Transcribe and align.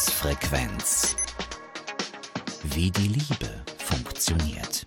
Herzfrequenz. 0.00 1.14
Wie 2.64 2.90
die 2.90 3.08
Liebe 3.08 3.50
funktioniert. 3.76 4.82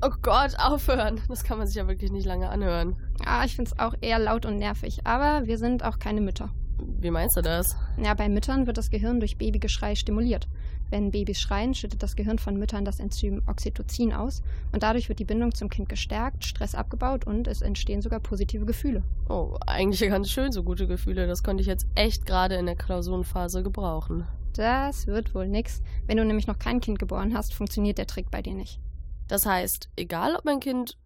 Oh 0.00 0.08
Gott, 0.22 0.54
aufhören. 0.58 1.20
Das 1.28 1.44
kann 1.44 1.58
man 1.58 1.66
sich 1.66 1.76
ja 1.76 1.86
wirklich 1.86 2.10
nicht 2.10 2.24
lange 2.24 2.48
anhören. 2.48 2.96
Ja, 3.22 3.44
ich 3.44 3.54
finde 3.54 3.70
es 3.70 3.78
auch 3.78 3.92
eher 4.00 4.18
laut 4.18 4.46
und 4.46 4.56
nervig. 4.56 5.00
Aber 5.04 5.46
wir 5.46 5.58
sind 5.58 5.84
auch 5.84 5.98
keine 5.98 6.22
Mütter. 6.22 6.48
Wie 6.78 7.10
meinst 7.10 7.36
du 7.36 7.42
das? 7.42 7.76
Ja, 8.02 8.14
bei 8.14 8.28
Müttern 8.28 8.66
wird 8.66 8.76
das 8.76 8.90
Gehirn 8.90 9.20
durch 9.20 9.38
Babygeschrei 9.38 9.94
stimuliert. 9.94 10.48
Wenn 10.90 11.10
Babys 11.10 11.40
schreien, 11.40 11.74
schüttet 11.74 12.02
das 12.02 12.14
Gehirn 12.14 12.38
von 12.38 12.56
Müttern 12.56 12.84
das 12.84 13.00
Enzym 13.00 13.42
Oxytocin 13.46 14.12
aus 14.12 14.42
und 14.72 14.82
dadurch 14.82 15.08
wird 15.08 15.18
die 15.18 15.24
Bindung 15.24 15.52
zum 15.54 15.68
Kind 15.68 15.88
gestärkt, 15.88 16.44
Stress 16.44 16.74
abgebaut 16.74 17.26
und 17.26 17.48
es 17.48 17.62
entstehen 17.62 18.02
sogar 18.02 18.20
positive 18.20 18.66
Gefühle. 18.66 19.02
Oh, 19.28 19.56
eigentlich 19.66 20.08
ganz 20.08 20.30
schön 20.30 20.52
so 20.52 20.62
gute 20.62 20.86
Gefühle. 20.86 21.26
Das 21.26 21.42
konnte 21.42 21.62
ich 21.62 21.66
jetzt 21.66 21.86
echt 21.94 22.26
gerade 22.26 22.54
in 22.56 22.66
der 22.66 22.76
Klausurenphase 22.76 23.62
gebrauchen. 23.62 24.26
Das 24.52 25.06
wird 25.06 25.34
wohl 25.34 25.48
nix. 25.48 25.82
Wenn 26.06 26.18
du 26.18 26.24
nämlich 26.24 26.46
noch 26.46 26.58
kein 26.58 26.80
Kind 26.80 26.98
geboren 26.98 27.36
hast, 27.36 27.52
funktioniert 27.52 27.98
der 27.98 28.06
Trick 28.06 28.30
bei 28.30 28.42
dir 28.42 28.54
nicht. 28.54 28.78
Das 29.28 29.44
heißt, 29.44 29.88
egal 29.96 30.36
ob 30.36 30.44
mein 30.44 30.60
Kind, 30.60 30.96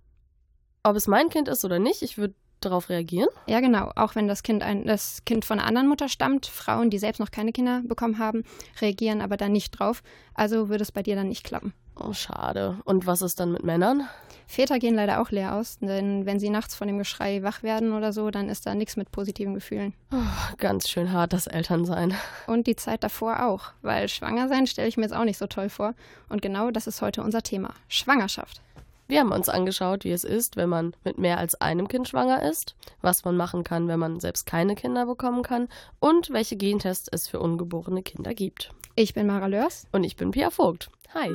ob 0.83 0.95
es 0.95 1.07
mein 1.07 1.31
Kind 1.31 1.49
ist 1.49 1.65
oder 1.65 1.79
nicht, 1.79 2.03
ich 2.03 2.19
würde 2.19 2.35
darauf 2.61 2.89
reagieren? 2.89 3.29
Ja, 3.47 3.61
genau. 3.61 3.91
Auch 3.97 4.15
wenn 4.15 4.29
das 4.29 4.43
Kind, 4.43 4.63
ein, 4.63 4.85
das 4.85 5.25
kind 5.25 5.45
von 5.45 5.59
einer 5.59 5.69
anderen 5.69 5.89
Mutter 5.89 6.09
stammt, 6.09 6.47
Frauen, 6.47 6.91
die 6.91 6.99
selbst 6.99 7.19
noch 7.19 7.31
keine 7.31 7.53
Kinder 7.53 7.83
bekommen 7.87 8.19
haben, 8.19 8.45
reagieren 8.81 9.21
aber 9.21 9.37
dann 9.37 9.53
nicht 9.53 9.71
drauf. 9.71 10.03
Also 10.35 10.69
würde 10.69 10.83
es 10.83 10.93
bei 10.93 11.03
dir 11.03 11.17
dann 11.17 11.29
nicht 11.29 11.45
klappen. 11.45 11.73
Oh, 11.97 12.13
schade. 12.13 12.79
Und 12.85 13.07
was 13.07 13.23
ist 13.23 13.41
dann 13.41 13.53
mit 13.53 13.63
Männern? 13.63 14.09
Väter 14.47 14.81
gehen 14.81 14.97
leider 14.97 15.21
auch 15.21 15.31
leer 15.31 15.55
aus, 15.55 15.79
denn 15.79 16.27
wenn 16.27 16.41
sie 16.41 16.51
nachts 16.51 16.75
von 16.75 16.89
dem 16.89 16.99
Geschrei 16.99 17.45
wach 17.45 17.63
werden 17.63 17.93
oder 17.93 18.13
so, 18.13 18.33
dann 18.33 18.49
ist 18.49 18.67
da 18.67 18.75
nichts 18.75 18.97
mit 18.97 19.13
positiven 19.13 19.55
Gefühlen. 19.55 19.95
Oh, 20.13 20.57
ganz 20.59 20.89
schön 20.89 21.13
hart, 21.13 21.33
das 21.33 21.47
Elternsein. 21.47 22.15
Und 22.49 22.67
die 22.67 22.75
Zeit 22.75 23.05
davor 23.05 23.47
auch, 23.47 23.67
weil 23.83 24.09
schwanger 24.09 24.49
sein 24.49 24.67
stelle 24.67 24.89
ich 24.89 24.97
mir 24.97 25.05
jetzt 25.05 25.15
auch 25.15 25.25
nicht 25.25 25.39
so 25.39 25.47
toll 25.47 25.69
vor. 25.69 25.95
Und 26.29 26.43
genau 26.43 26.73
das 26.73 26.89
ist 26.89 27.01
heute 27.01 27.23
unser 27.23 27.43
Thema. 27.43 27.75
Schwangerschaft. 27.87 28.61
Wir 29.11 29.19
haben 29.19 29.33
uns 29.33 29.49
angeschaut, 29.49 30.05
wie 30.05 30.13
es 30.13 30.23
ist, 30.23 30.55
wenn 30.55 30.69
man 30.69 30.95
mit 31.03 31.19
mehr 31.19 31.39
als 31.39 31.61
einem 31.61 31.89
Kind 31.89 32.07
schwanger 32.07 32.49
ist, 32.49 32.77
was 33.03 33.25
man 33.25 33.37
machen 33.37 33.65
kann, 33.65 33.89
wenn 33.89 33.99
man 33.99 34.21
selbst 34.21 34.47
keine 34.47 34.77
Kinder 34.77 35.05
bekommen 35.05 35.43
kann 35.43 35.67
und 35.99 36.31
welche 36.31 36.55
Gentests 36.55 37.09
es 37.11 37.27
für 37.27 37.41
ungeborene 37.41 38.05
Kinder 38.05 38.35
gibt. 38.35 38.71
Ich 38.95 39.13
bin 39.13 39.27
Mara 39.27 39.47
Lörs. 39.47 39.89
Und 39.91 40.05
ich 40.05 40.15
bin 40.15 40.31
Pia 40.31 40.51
Vogt. 40.51 40.91
Hi. 41.13 41.29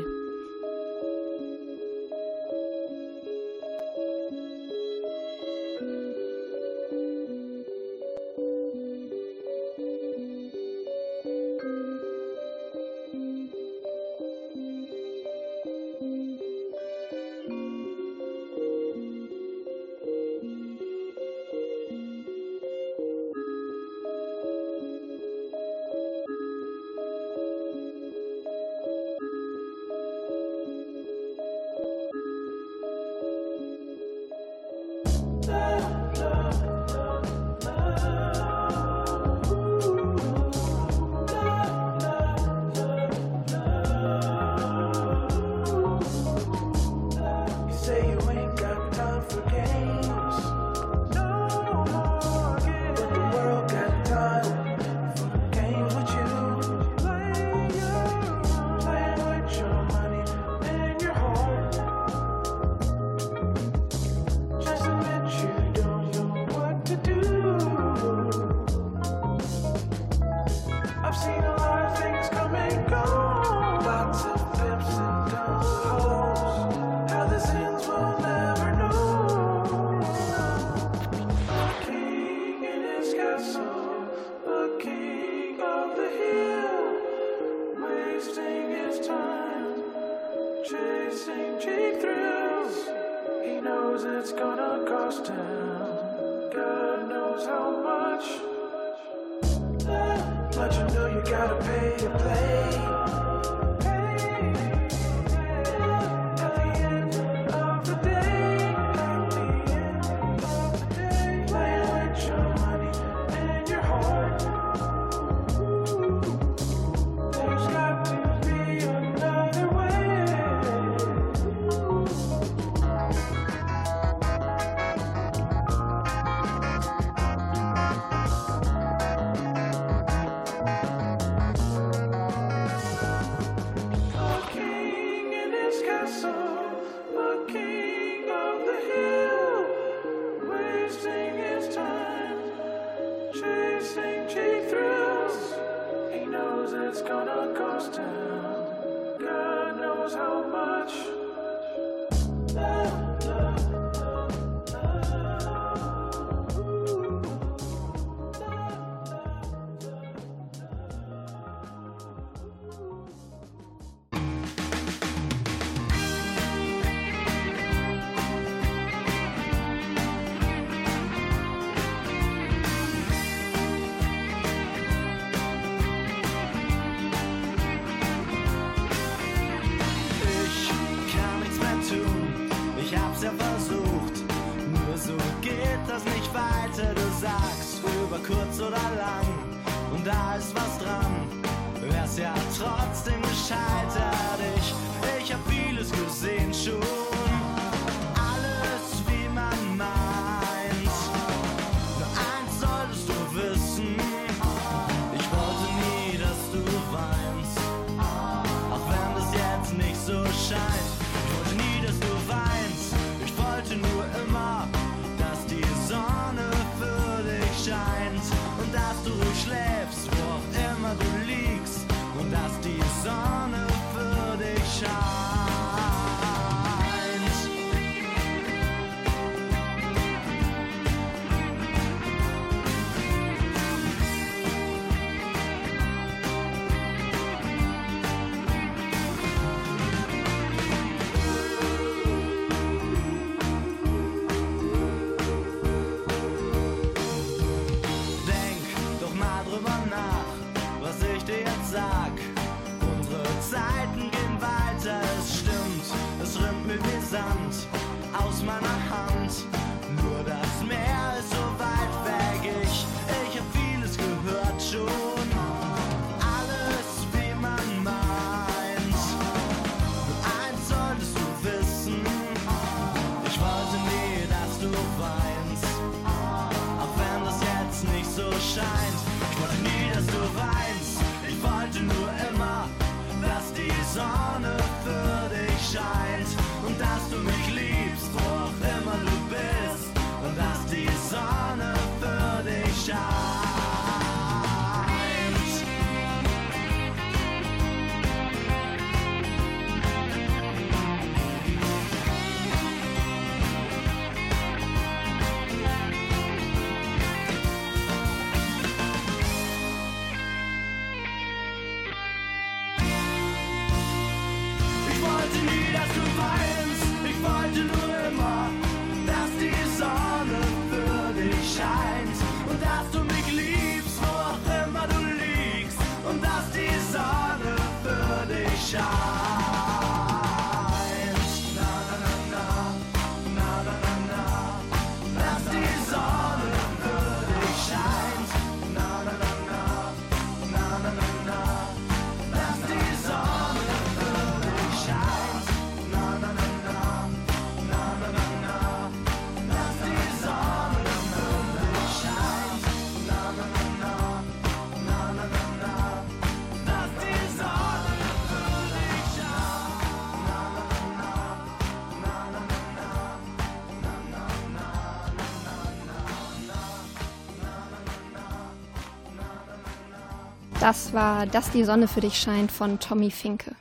Das 370.66 370.94
war 370.94 371.28
Dass 371.28 371.52
die 371.52 371.64
Sonne 371.64 371.88
für 371.88 372.02
dich 372.02 372.18
scheint 372.18 372.52
von 372.52 372.80
Tommy 372.80 373.12
Finke. 373.12 373.56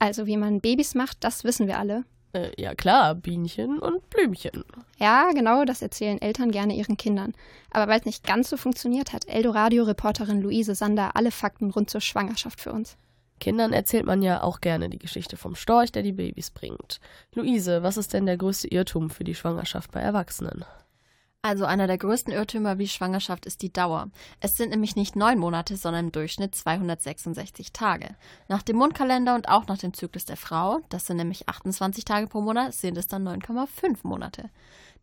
Also, 0.00 0.26
wie 0.26 0.36
man 0.36 0.60
Babys 0.60 0.96
macht, 0.96 1.22
das 1.22 1.44
wissen 1.44 1.68
wir 1.68 1.78
alle. 1.78 2.02
Äh, 2.32 2.60
ja 2.60 2.74
klar, 2.74 3.14
Bienchen 3.14 3.78
und 3.78 4.10
Blümchen. 4.10 4.64
Ja, 4.98 5.30
genau, 5.30 5.64
das 5.64 5.80
erzählen 5.80 6.20
Eltern 6.20 6.50
gerne 6.50 6.74
ihren 6.74 6.96
Kindern. 6.96 7.34
Aber 7.70 7.86
weil 7.86 8.00
es 8.00 8.04
nicht 8.04 8.26
ganz 8.26 8.50
so 8.50 8.56
funktioniert, 8.56 9.12
hat 9.12 9.28
Eldoradio-Reporterin 9.28 10.42
Luise 10.42 10.74
Sander 10.74 11.14
alle 11.14 11.30
Fakten 11.30 11.70
rund 11.70 11.88
zur 11.88 12.00
Schwangerschaft 12.00 12.60
für 12.60 12.72
uns. 12.72 12.96
Kindern 13.38 13.72
erzählt 13.72 14.04
man 14.04 14.20
ja 14.20 14.42
auch 14.42 14.60
gerne 14.60 14.90
die 14.90 14.98
Geschichte 14.98 15.36
vom 15.36 15.54
Storch, 15.54 15.92
der 15.92 16.02
die 16.02 16.14
Babys 16.14 16.50
bringt. 16.50 16.98
Luise, 17.34 17.84
was 17.84 17.96
ist 17.96 18.12
denn 18.12 18.26
der 18.26 18.38
größte 18.38 18.66
Irrtum 18.66 19.08
für 19.08 19.22
die 19.22 19.36
Schwangerschaft 19.36 19.92
bei 19.92 20.00
Erwachsenen? 20.00 20.64
Also 21.44 21.66
einer 21.66 21.86
der 21.86 21.98
größten 21.98 22.32
Irrtümer 22.32 22.78
wie 22.78 22.88
Schwangerschaft 22.88 23.44
ist 23.44 23.60
die 23.60 23.70
Dauer. 23.70 24.08
Es 24.40 24.56
sind 24.56 24.70
nämlich 24.70 24.96
nicht 24.96 25.14
neun 25.14 25.38
Monate, 25.38 25.76
sondern 25.76 26.06
im 26.06 26.12
Durchschnitt 26.12 26.54
266 26.54 27.70
Tage. 27.74 28.16
Nach 28.48 28.62
dem 28.62 28.76
Mondkalender 28.76 29.34
und 29.34 29.50
auch 29.50 29.66
nach 29.66 29.76
dem 29.76 29.92
Zyklus 29.92 30.24
der 30.24 30.38
Frau, 30.38 30.80
das 30.88 31.04
sind 31.04 31.18
nämlich 31.18 31.46
28 31.46 32.06
Tage 32.06 32.28
pro 32.28 32.40
Monat, 32.40 32.72
sind 32.72 32.96
es 32.96 33.08
dann 33.08 33.28
9,5 33.28 33.98
Monate. 34.04 34.48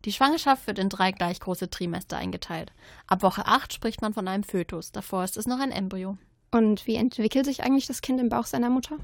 Die 0.04 0.10
Schwangerschaft 0.10 0.66
wird 0.66 0.80
in 0.80 0.88
drei 0.88 1.12
gleich 1.12 1.38
große 1.38 1.70
Trimester 1.70 2.16
eingeteilt. 2.16 2.72
Ab 3.06 3.22
Woche 3.22 3.46
8 3.46 3.72
spricht 3.72 4.02
man 4.02 4.12
von 4.12 4.26
einem 4.26 4.42
Fötus, 4.42 4.90
davor 4.90 5.22
ist 5.22 5.36
es 5.36 5.46
noch 5.46 5.60
ein 5.60 5.70
Embryo. 5.70 6.18
Und 6.50 6.88
wie 6.88 6.96
entwickelt 6.96 7.44
sich 7.44 7.62
eigentlich 7.62 7.86
das 7.86 8.00
Kind 8.00 8.20
im 8.20 8.30
Bauch 8.30 8.46
seiner 8.46 8.68
Mutter? 8.68 8.98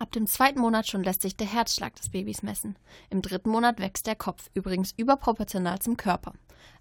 Ab 0.00 0.10
dem 0.10 0.26
zweiten 0.26 0.58
Monat 0.58 0.88
schon 0.88 1.04
lässt 1.04 1.22
sich 1.22 1.36
der 1.36 1.46
Herzschlag 1.46 1.94
des 1.94 2.08
Babys 2.08 2.42
messen. 2.42 2.74
Im 3.10 3.22
dritten 3.22 3.50
Monat 3.50 3.78
wächst 3.78 4.08
der 4.08 4.16
Kopf, 4.16 4.50
übrigens 4.54 4.92
überproportional 4.96 5.78
zum 5.78 5.96
Körper. 5.96 6.32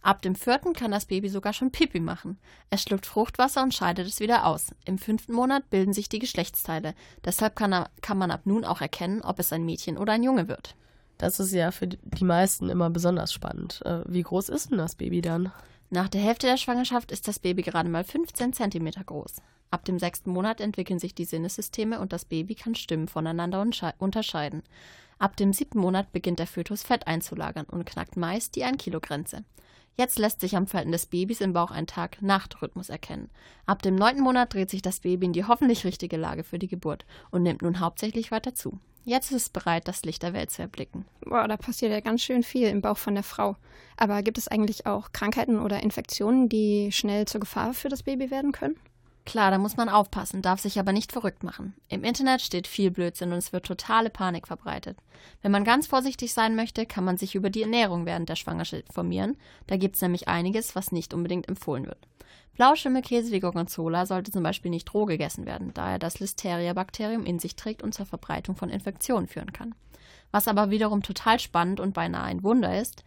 Ab 0.02 0.22
dem 0.22 0.36
vierten 0.36 0.74
kann 0.74 0.92
das 0.92 1.06
Baby 1.06 1.30
sogar 1.30 1.54
schon 1.54 1.72
Pipi 1.72 2.00
machen. 2.00 2.38
Es 2.70 2.84
schluckt 2.84 3.06
Fruchtwasser 3.06 3.64
und 3.64 3.74
scheidet 3.74 4.08
es 4.08 4.20
wieder 4.20 4.46
aus. 4.46 4.74
Im 4.86 4.98
fünften 4.98 5.34
Monat 5.34 5.70
bilden 5.70 5.94
sich 5.94 6.10
die 6.10 6.20
Geschlechtsteile. 6.20 6.94
Deshalb 7.26 7.56
kann, 7.56 7.86
kann 8.02 8.18
man 8.18 8.32
ab 8.32 8.42
nun 8.46 8.66
auch 8.66 8.82
erkennen, 8.82 9.22
ob 9.22 9.40
es 9.40 9.52
ein 9.52 9.66
Mädchen 9.66 9.98
oder 9.98 10.14
ein 10.14 10.24
Junge 10.24 10.48
wird. 10.48 10.76
Das 11.18 11.40
ist 11.40 11.52
ja 11.52 11.72
für 11.72 11.88
die 11.88 12.24
meisten 12.24 12.70
immer 12.70 12.90
besonders 12.90 13.34
spannend. 13.34 13.82
Äh, 13.86 14.02
wie 14.08 14.24
groß 14.24 14.50
ist 14.50 14.72
denn 14.72 14.78
das 14.78 14.96
Baby 14.96 15.22
dann? 15.22 15.52
Nach 15.90 16.08
der 16.08 16.22
Hälfte 16.22 16.48
der 16.48 16.58
Schwangerschaft 16.58 17.12
ist 17.12 17.28
das 17.28 17.40
Baby 17.40 17.64
gerade 17.64 17.90
mal 17.90 18.04
15 18.04 18.54
cm 18.54 18.92
groß. 19.06 19.42
Ab 19.72 19.86
dem 19.86 20.00
sechsten 20.00 20.32
Monat 20.32 20.62
entwickeln 20.62 21.00
sich 21.00 21.14
die 21.14 21.26
Sinnessysteme 21.26 22.00
und 22.00 22.14
das 22.14 22.26
Baby 22.26 22.56
kann 22.56 22.76
Stimmen 22.76 23.08
voneinander 23.08 23.66
unterscheiden. 23.98 24.64
Ab 25.20 25.36
dem 25.36 25.52
siebten 25.52 25.80
Monat 25.80 26.12
beginnt 26.12 26.40
der 26.40 26.48
Fötus 26.48 26.84
Fett 26.84 27.06
einzulagern 27.06 27.66
und 27.66 27.86
knackt 27.86 28.16
meist 28.16 28.56
die 28.56 28.66
1-Kilo-Grenze. 28.66 29.44
Jetzt 30.00 30.18
lässt 30.18 30.40
sich 30.40 30.56
am 30.56 30.66
Verhalten 30.66 30.94
des 30.94 31.08
Babys 31.08 31.42
im 31.42 31.52
Bauch 31.52 31.72
ein 31.72 31.86
Tag-Nacht-Rhythmus 31.86 32.88
erkennen. 32.88 33.30
Ab 33.66 33.82
dem 33.82 33.96
neunten 33.96 34.24
Monat 34.24 34.54
dreht 34.54 34.70
sich 34.70 34.82
das 34.82 35.02
Baby 35.02 35.26
in 35.26 35.34
die 35.34 35.44
hoffentlich 35.44 35.84
richtige 35.84 36.16
Lage 36.16 36.46
für 36.46 36.58
die 36.58 36.70
Geburt 36.70 37.06
und 37.32 37.44
nimmt 37.44 37.64
nun 37.64 37.82
hauptsächlich 37.82 38.32
weiter 38.32 38.56
zu. 38.56 38.80
Jetzt 39.04 39.30
ist 39.32 39.42
es 39.42 39.50
bereit, 39.50 39.90
das 39.90 40.04
Licht 40.04 40.24
der 40.24 40.32
Welt 40.32 40.52
zu 40.52 40.62
erblicken. 40.62 41.04
Boah, 41.20 41.50
da 41.50 41.58
passiert 41.58 41.92
ja 41.92 42.00
ganz 42.00 42.22
schön 42.22 42.44
viel 42.44 42.70
im 42.70 42.80
Bauch 42.80 42.98
von 42.98 43.14
der 43.14 43.26
Frau. 43.26 43.58
Aber 43.98 44.24
gibt 44.24 44.38
es 44.38 44.48
eigentlich 44.48 44.86
auch 44.86 45.12
Krankheiten 45.12 45.60
oder 45.60 45.84
Infektionen, 45.84 46.48
die 46.48 46.94
schnell 46.94 47.26
zur 47.26 47.42
Gefahr 47.42 47.74
für 47.74 47.90
das 47.90 48.04
Baby 48.04 48.32
werden 48.32 48.54
können? 48.54 48.78
Klar, 49.30 49.52
da 49.52 49.60
muss 49.60 49.78
man 49.78 49.90
aufpassen, 49.90 50.42
darf 50.42 50.60
sich 50.60 50.80
aber 50.80 50.92
nicht 50.92 51.12
verrückt 51.12 51.44
machen. 51.44 51.76
Im 51.88 52.04
Internet 52.04 52.42
steht 52.42 52.66
viel 52.66 52.90
Blödsinn 52.90 53.32
und 53.32 53.38
es 53.38 53.54
wird 53.54 53.68
totale 53.68 54.10
Panik 54.10 54.48
verbreitet. 54.48 54.98
Wenn 55.44 55.52
man 55.52 55.64
ganz 55.64 55.86
vorsichtig 55.86 56.34
sein 56.34 56.56
möchte, 56.56 56.88
kann 56.88 57.04
man 57.04 57.16
sich 57.16 57.36
über 57.36 57.52
die 57.52 57.62
Ernährung 57.62 58.08
während 58.08 58.28
der 58.28 58.36
Schwangerschaft 58.36 58.88
informieren. 58.88 59.38
Da 59.68 59.78
gibt 59.78 59.98
es 59.98 60.02
nämlich 60.02 60.28
einiges, 60.28 60.76
was 60.76 60.92
nicht 60.92 61.14
unbedingt 61.14 61.48
empfohlen 61.48 61.86
wird. 61.86 62.00
Blauschimmelkäse 62.56 63.32
wie 63.32 63.40
Gorgonzola 63.40 64.08
sollte 64.08 64.32
zum 64.32 64.42
Beispiel 64.42 64.72
nicht 64.72 64.92
roh 64.96 65.06
gegessen 65.06 65.46
werden, 65.46 65.76
da 65.76 65.92
er 65.92 66.00
das 66.00 66.20
Listeria-Bakterium 66.20 67.24
in 67.24 67.38
sich 67.38 67.56
trägt 67.56 67.84
und 67.84 67.94
zur 67.94 68.08
Verbreitung 68.08 68.56
von 68.56 68.72
Infektionen 68.72 69.28
führen 69.28 69.54
kann. 69.54 69.76
Was 70.32 70.48
aber 70.48 70.72
wiederum 70.72 71.04
total 71.04 71.40
spannend 71.40 71.80
und 71.80 71.94
beinahe 71.94 72.24
ein 72.24 72.42
Wunder 72.42 72.82
ist, 72.82 73.04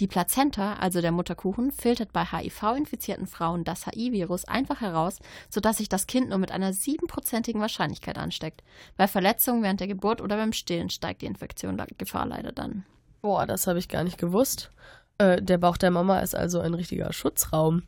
die 0.00 0.08
Plazenta, 0.08 0.74
also 0.74 1.00
der 1.00 1.12
Mutterkuchen, 1.12 1.70
filtert 1.70 2.12
bei 2.12 2.24
HIV-infizierten 2.24 3.28
Frauen 3.28 3.62
das 3.62 3.86
HIV-Virus 3.86 4.44
einfach 4.46 4.80
heraus, 4.80 5.20
sodass 5.48 5.76
sich 5.76 5.88
das 5.88 6.08
Kind 6.08 6.30
nur 6.30 6.38
mit 6.38 6.50
einer 6.50 6.72
siebenprozentigen 6.72 7.60
Wahrscheinlichkeit 7.60 8.18
ansteckt. 8.18 8.64
Bei 8.96 9.06
Verletzungen 9.06 9.62
während 9.62 9.78
der 9.78 9.86
Geburt 9.86 10.20
oder 10.20 10.36
beim 10.36 10.52
Stillen 10.52 10.90
steigt 10.90 11.22
die 11.22 11.26
Infektionsgefahr 11.26 12.26
leider 12.26 12.50
dann. 12.50 12.84
Boah, 13.22 13.46
das 13.46 13.68
habe 13.68 13.78
ich 13.78 13.88
gar 13.88 14.02
nicht 14.02 14.18
gewusst. 14.18 14.72
Äh, 15.18 15.40
der 15.40 15.58
Bauch 15.58 15.76
der 15.76 15.92
Mama 15.92 16.18
ist 16.20 16.34
also 16.34 16.58
ein 16.58 16.74
richtiger 16.74 17.12
Schutzraum. 17.12 17.84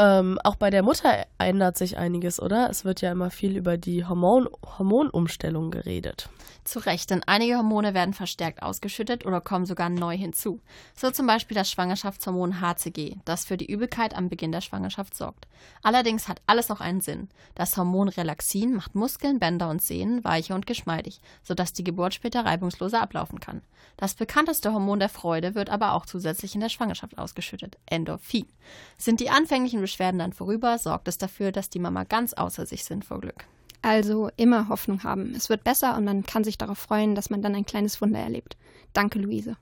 Ähm, 0.00 0.38
auch 0.44 0.54
bei 0.54 0.70
der 0.70 0.84
Mutter 0.84 1.26
ändert 1.38 1.76
sich 1.76 1.98
einiges, 1.98 2.40
oder? 2.40 2.70
Es 2.70 2.84
wird 2.84 3.00
ja 3.00 3.10
immer 3.10 3.30
viel 3.30 3.56
über 3.56 3.76
die 3.76 4.06
Hormon 4.06 4.48
Hormonumstellung 4.78 5.72
geredet. 5.72 6.30
Zu 6.62 6.80
Recht, 6.80 7.10
denn 7.10 7.22
einige 7.26 7.56
Hormone 7.56 7.94
werden 7.94 8.12
verstärkt 8.14 8.62
ausgeschüttet 8.62 9.24
oder 9.24 9.40
kommen 9.40 9.64
sogar 9.64 9.88
neu 9.88 10.16
hinzu. 10.16 10.60
So 10.94 11.10
zum 11.10 11.26
Beispiel 11.26 11.54
das 11.54 11.70
Schwangerschaftshormon 11.70 12.60
HCG, 12.60 13.16
das 13.24 13.46
für 13.46 13.56
die 13.56 13.66
Übelkeit 13.66 14.14
am 14.14 14.28
Beginn 14.28 14.52
der 14.52 14.60
Schwangerschaft 14.60 15.14
sorgt. 15.14 15.48
Allerdings 15.82 16.28
hat 16.28 16.42
alles 16.46 16.68
noch 16.68 16.80
einen 16.80 17.00
Sinn. 17.00 17.28
Das 17.54 17.76
Hormon 17.76 18.08
Relaxin 18.08 18.74
macht 18.74 18.94
Muskeln, 18.94 19.38
Bänder 19.38 19.70
und 19.70 19.82
Sehnen 19.82 20.22
weicher 20.24 20.54
und 20.54 20.66
geschmeidig, 20.66 21.20
sodass 21.42 21.72
die 21.72 21.84
Geburt 21.84 22.14
später 22.14 22.44
reibungsloser 22.44 23.00
ablaufen 23.00 23.40
kann. 23.40 23.62
Das 23.96 24.14
bekannteste 24.14 24.72
Hormon 24.72 25.00
der 25.00 25.08
Freude 25.08 25.54
wird 25.54 25.70
aber 25.70 25.94
auch 25.94 26.06
zusätzlich 26.06 26.54
in 26.54 26.60
der 26.60 26.68
Schwangerschaft 26.68 27.18
ausgeschüttet, 27.18 27.78
Endorphin. 27.86 28.46
Sind 28.96 29.20
die 29.20 29.30
anfänglichen 29.30 29.80
Beschwerden 29.88 30.18
dann 30.18 30.34
vorüber, 30.34 30.76
sorgt 30.76 31.08
es 31.08 31.16
dafür, 31.16 31.50
dass 31.50 31.70
die 31.70 31.78
Mama 31.78 32.04
ganz 32.04 32.34
außer 32.34 32.66
sich 32.66 32.84
sind 32.84 33.06
vor 33.06 33.22
Glück. 33.22 33.46
Also 33.80 34.28
immer 34.36 34.68
Hoffnung 34.68 35.02
haben. 35.02 35.34
Es 35.34 35.48
wird 35.48 35.64
besser 35.64 35.96
und 35.96 36.04
man 36.04 36.24
kann 36.24 36.44
sich 36.44 36.58
darauf 36.58 36.76
freuen, 36.76 37.14
dass 37.14 37.30
man 37.30 37.40
dann 37.40 37.54
ein 37.54 37.64
kleines 37.64 37.98
Wunder 38.02 38.18
erlebt. 38.18 38.58
Danke, 38.92 39.18
Luise. 39.18 39.56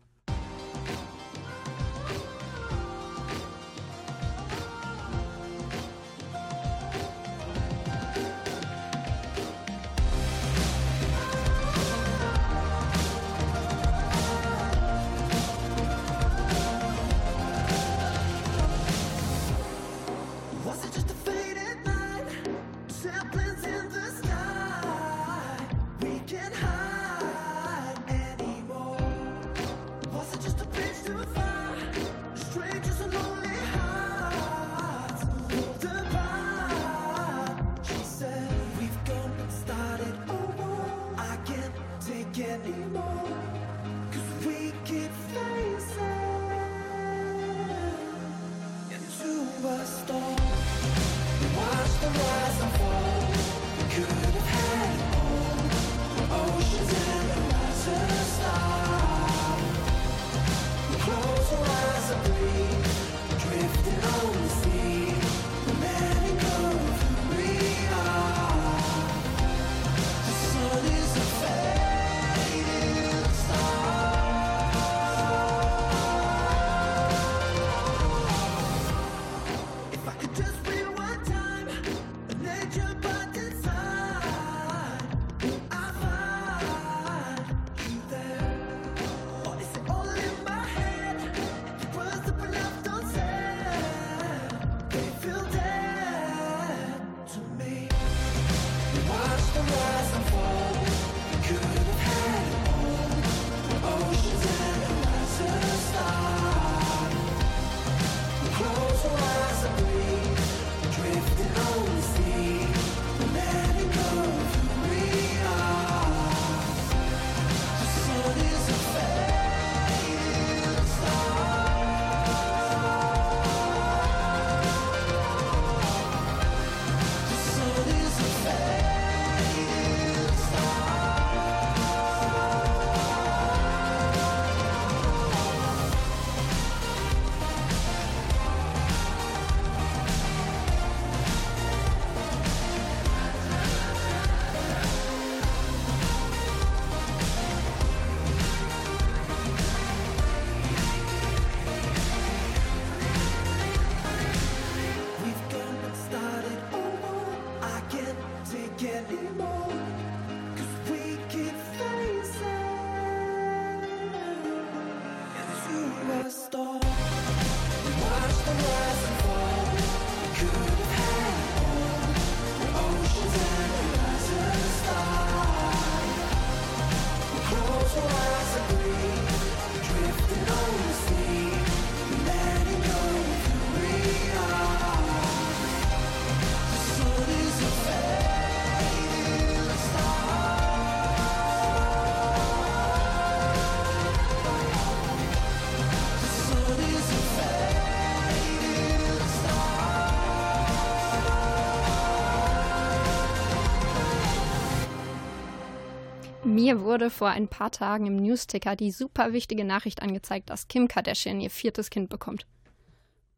Mir 206.67 206.81
wurde 206.81 207.11
vor 207.11 207.29
ein 207.29 207.47
paar 207.47 207.71
Tagen 207.71 208.07
im 208.07 208.17
Newsticker 208.17 208.75
die 208.75 208.91
super 208.91 209.33
wichtige 209.33 209.65
Nachricht 209.65 210.03
angezeigt, 210.03 210.51
dass 210.51 210.67
Kim 210.67 210.89
Kardashian 210.89 211.41
ihr 211.41 211.49
viertes 211.49 211.91
Kind 211.91 212.09
bekommt. 212.09 212.45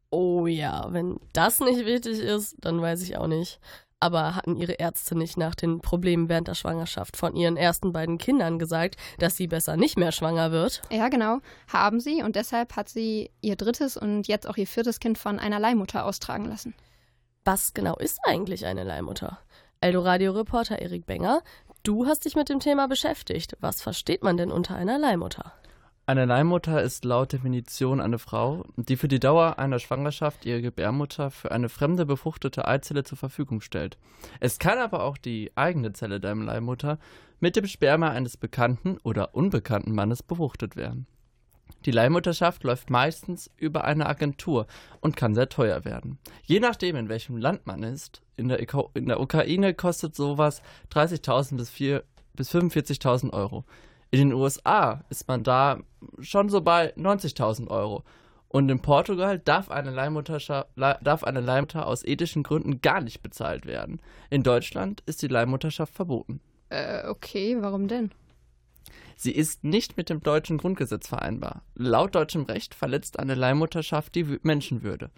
Oh 0.09 0.47
ja, 0.47 0.87
wenn 0.89 1.19
das 1.31 1.59
nicht 1.59 1.85
wichtig 1.85 2.17
ist, 2.17 2.55
dann 2.61 2.81
weiß 2.81 3.03
ich 3.03 3.17
auch 3.17 3.27
nicht. 3.27 3.59
Aber 3.99 4.33
hatten 4.33 4.55
ihre 4.55 4.71
Ärzte 4.71 5.15
nicht 5.15 5.37
nach 5.37 5.53
den 5.53 5.79
Problemen 5.79 6.27
während 6.27 6.47
der 6.47 6.55
Schwangerschaft 6.55 7.17
von 7.17 7.35
ihren 7.35 7.55
ersten 7.55 7.93
beiden 7.93 8.17
Kindern 8.17 8.57
gesagt, 8.57 8.95
dass 9.19 9.37
sie 9.37 9.45
besser 9.45 9.77
nicht 9.77 9.99
mehr 9.99 10.11
schwanger 10.11 10.51
wird? 10.51 10.81
Ja, 10.89 11.09
genau, 11.09 11.37
haben 11.71 11.99
sie 11.99 12.23
und 12.23 12.35
deshalb 12.35 12.75
hat 12.75 12.89
sie 12.89 13.29
ihr 13.41 13.57
drittes 13.57 13.95
und 13.95 14.27
jetzt 14.27 14.49
auch 14.49 14.57
ihr 14.57 14.65
viertes 14.65 14.99
Kind 14.99 15.19
von 15.19 15.37
einer 15.37 15.59
Leihmutter 15.59 16.03
austragen 16.03 16.45
lassen. 16.45 16.73
Was 17.45 17.75
genau 17.75 17.95
ist 17.97 18.21
eigentlich 18.23 18.65
eine 18.65 18.83
Leihmutter? 18.83 19.37
Eldoradio-Reporter 19.81 20.79
Erik 20.79 21.05
Benger, 21.05 21.41
du 21.83 22.05
hast 22.05 22.25
dich 22.25 22.35
mit 22.35 22.49
dem 22.49 22.59
Thema 22.59 22.87
beschäftigt. 22.87 23.57
Was 23.59 23.81
versteht 23.81 24.23
man 24.23 24.37
denn 24.37 24.51
unter 24.51 24.75
einer 24.75 24.99
Leihmutter? 24.99 25.53
Eine 26.09 26.25
Leihmutter 26.25 26.81
ist 26.81 27.05
laut 27.05 27.33
Definition 27.33 28.01
eine 28.01 28.17
Frau, 28.17 28.65
die 28.77 28.97
für 28.97 29.07
die 29.07 29.19
Dauer 29.19 29.59
einer 29.59 29.77
Schwangerschaft 29.77 30.43
ihre 30.43 30.63
Gebärmutter 30.63 31.29
für 31.29 31.51
eine 31.51 31.69
fremde 31.69 32.07
befruchtete 32.07 32.67
Eizelle 32.67 33.03
zur 33.03 33.19
Verfügung 33.19 33.61
stellt. 33.61 33.99
Es 34.39 34.57
kann 34.57 34.79
aber 34.79 35.03
auch 35.03 35.19
die 35.19 35.51
eigene 35.53 35.93
Zelle 35.93 36.19
der 36.19 36.33
Leihmutter 36.33 36.97
mit 37.39 37.55
dem 37.55 37.67
Sperma 37.67 38.09
eines 38.09 38.37
bekannten 38.37 38.97
oder 39.03 39.35
unbekannten 39.35 39.93
Mannes 39.93 40.23
befruchtet 40.23 40.75
werden. 40.75 41.05
Die 41.85 41.91
Leihmutterschaft 41.91 42.63
läuft 42.63 42.89
meistens 42.89 43.49
über 43.57 43.85
eine 43.85 44.05
Agentur 44.05 44.67
und 44.99 45.15
kann 45.15 45.35
sehr 45.35 45.49
teuer 45.49 45.85
werden. 45.85 46.19
Je 46.43 46.59
nachdem, 46.59 46.95
in 46.95 47.09
welchem 47.09 47.37
Land 47.37 47.65
man 47.67 47.83
ist, 47.83 48.21
in 48.35 48.49
der, 48.49 48.59
in 48.93 49.07
der 49.07 49.19
Ukraine 49.19 49.73
kostet 49.73 50.15
sowas 50.15 50.61
30.000 50.91 51.57
bis, 51.57 51.73
bis 52.33 52.53
45.000 52.53 53.31
Euro. 53.31 53.65
In 54.11 54.19
den 54.19 54.33
USA 54.33 55.03
ist 55.09 55.27
man 55.27 55.43
da 55.43 55.79
schon 56.19 56.49
so 56.49 56.61
bei 56.61 56.93
90.000 56.95 57.67
Euro. 57.69 58.03
Und 58.47 58.67
in 58.69 58.81
Portugal 58.81 59.37
darf 59.37 59.69
eine, 59.69 59.93
darf 59.93 61.23
eine 61.23 61.39
Leihmutter 61.39 61.85
aus 61.85 62.03
ethischen 62.03 62.41
Gründen 62.41 62.81
gar 62.81 62.99
nicht 62.99 63.21
bezahlt 63.21 63.67
werden. 63.67 64.01
In 64.31 64.41
Deutschland 64.41 65.03
ist 65.05 65.21
die 65.21 65.27
Leihmutterschaft 65.27 65.93
verboten. 65.93 66.41
Äh, 66.69 67.07
okay, 67.07 67.57
warum 67.59 67.87
denn? 67.87 68.11
Sie 69.21 69.33
ist 69.33 69.65
nicht 69.65 69.97
mit 69.97 70.09
dem 70.09 70.23
deutschen 70.23 70.57
Grundgesetz 70.57 71.09
vereinbar. 71.09 71.63
Laut 71.75 72.15
deutschem 72.15 72.43
Recht 72.43 72.73
verletzt 72.73 73.19
eine 73.19 73.35
Leihmutterschaft 73.35 74.15
die 74.15 74.39
Menschenwürde. 74.43 75.11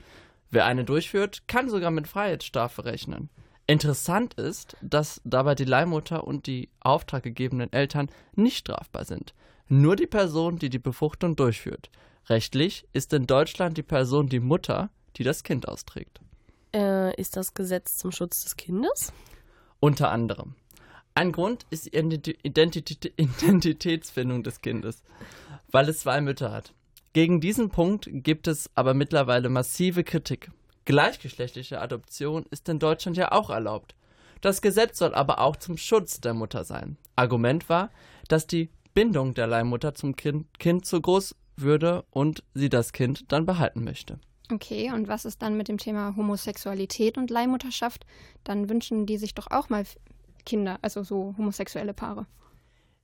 Wer 0.49 0.65
eine 0.65 0.85
durchführt, 0.85 1.47
kann 1.47 1.69
sogar 1.69 1.91
mit 1.91 2.07
Freiheitsstrafe 2.07 2.83
rechnen. 2.83 3.29
Interessant 3.67 4.33
ist, 4.33 4.75
dass 4.81 5.21
dabei 5.23 5.53
die 5.53 5.65
Leihmutter 5.65 6.25
und 6.25 6.47
die 6.47 6.71
auftraggegebenen 6.79 7.71
Eltern 7.71 8.09
nicht 8.33 8.57
strafbar 8.57 9.05
sind. 9.05 9.35
Nur 9.67 9.95
die 9.95 10.07
Person, 10.07 10.57
die 10.57 10.71
die 10.71 10.79
Befruchtung 10.79 11.35
durchführt. 11.35 11.91
Rechtlich 12.25 12.87
ist 12.93 13.13
in 13.13 13.27
Deutschland 13.27 13.77
die 13.77 13.83
Person 13.83 14.29
die 14.29 14.39
Mutter, 14.39 14.89
die 15.17 15.23
das 15.23 15.43
Kind 15.43 15.67
austrägt. 15.67 16.21
Äh, 16.73 17.13
ist 17.21 17.37
das 17.37 17.53
Gesetz 17.53 17.97
zum 17.97 18.11
Schutz 18.11 18.41
des 18.45 18.57
Kindes? 18.57 19.13
Unter 19.79 20.09
anderem. 20.09 20.55
Ein 21.13 21.31
Grund 21.31 21.65
ist 21.69 21.85
die 21.85 22.37
Identität 22.43 23.13
Identitätsfindung 23.17 24.43
des 24.43 24.61
Kindes, 24.61 25.03
weil 25.69 25.89
es 25.89 25.99
zwei 25.99 26.21
Mütter 26.21 26.51
hat. 26.51 26.73
Gegen 27.13 27.41
diesen 27.41 27.69
Punkt 27.69 28.07
gibt 28.11 28.47
es 28.47 28.69
aber 28.75 28.93
mittlerweile 28.93 29.49
massive 29.49 30.05
Kritik. 30.05 30.49
Gleichgeschlechtliche 30.85 31.81
Adoption 31.81 32.45
ist 32.49 32.69
in 32.69 32.79
Deutschland 32.79 33.17
ja 33.17 33.33
auch 33.33 33.49
erlaubt. 33.49 33.95
Das 34.39 34.61
Gesetz 34.61 34.97
soll 34.97 35.13
aber 35.13 35.39
auch 35.39 35.57
zum 35.57 35.77
Schutz 35.77 36.21
der 36.21 36.33
Mutter 36.33 36.63
sein. 36.63 36.97
Argument 37.15 37.67
war, 37.67 37.91
dass 38.29 38.47
die 38.47 38.69
Bindung 38.93 39.33
der 39.33 39.47
Leihmutter 39.47 39.93
zum 39.93 40.15
Kind, 40.15 40.47
kind 40.59 40.85
zu 40.85 41.01
groß 41.01 41.35
würde 41.57 42.05
und 42.09 42.43
sie 42.53 42.69
das 42.69 42.93
Kind 42.93 43.31
dann 43.31 43.45
behalten 43.45 43.83
möchte. 43.83 44.19
Okay, 44.51 44.91
und 44.91 45.07
was 45.07 45.25
ist 45.25 45.41
dann 45.41 45.55
mit 45.55 45.67
dem 45.67 45.77
Thema 45.77 46.15
Homosexualität 46.15 47.17
und 47.17 47.29
Leihmutterschaft? 47.29 48.05
Dann 48.43 48.69
wünschen 48.69 49.05
die 49.05 49.17
sich 49.17 49.33
doch 49.33 49.47
auch 49.49 49.69
mal 49.69 49.85
Kinder, 50.45 50.79
also 50.81 51.03
so 51.03 51.35
homosexuelle 51.37 51.93
Paare. 51.93 52.25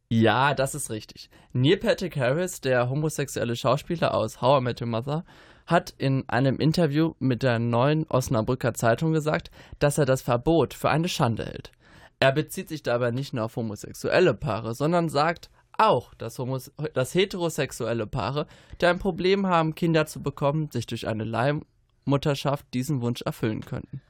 Ja, 0.09 0.53
das 0.53 0.73
ist 0.73 0.89
richtig. 0.89 1.29
Neil 1.51 1.77
Patrick 1.77 2.15
Harris, 2.15 2.61
der 2.61 2.89
homosexuelle 2.89 3.55
Schauspieler 3.55 4.13
aus 4.13 4.41
How 4.41 4.61
I 4.61 4.63
Met 4.63 4.81
Your 4.81 4.87
Mother, 4.87 5.25
hat 5.65 5.93
in 5.97 6.23
einem 6.29 6.59
Interview 6.59 7.13
mit 7.19 7.43
der 7.43 7.59
neuen 7.59 8.05
Osnabrücker 8.07 8.73
Zeitung 8.73 9.11
gesagt, 9.11 9.51
dass 9.79 9.97
er 9.97 10.05
das 10.05 10.21
Verbot 10.21 10.73
für 10.73 10.89
eine 10.89 11.09
Schande 11.09 11.45
hält. 11.45 11.73
Er 12.21 12.31
bezieht 12.31 12.69
sich 12.69 12.83
dabei 12.83 13.11
nicht 13.11 13.33
nur 13.33 13.43
auf 13.45 13.57
homosexuelle 13.57 14.33
Paare, 14.33 14.73
sondern 14.73 15.09
sagt 15.09 15.49
auch, 15.77 16.13
dass, 16.15 16.39
Homos 16.39 16.71
dass 16.93 17.13
heterosexuelle 17.13 18.07
Paare, 18.07 18.47
die 18.81 18.85
ein 18.85 18.99
Problem 18.99 19.45
haben, 19.45 19.75
Kinder 19.75 20.05
zu 20.05 20.23
bekommen, 20.23 20.71
sich 20.71 20.87
durch 20.87 21.07
eine 21.07 21.25
Leihmutterschaft 21.25 22.65
diesen 22.73 23.01
Wunsch 23.01 23.21
erfüllen 23.21 23.61
könnten. 23.61 24.01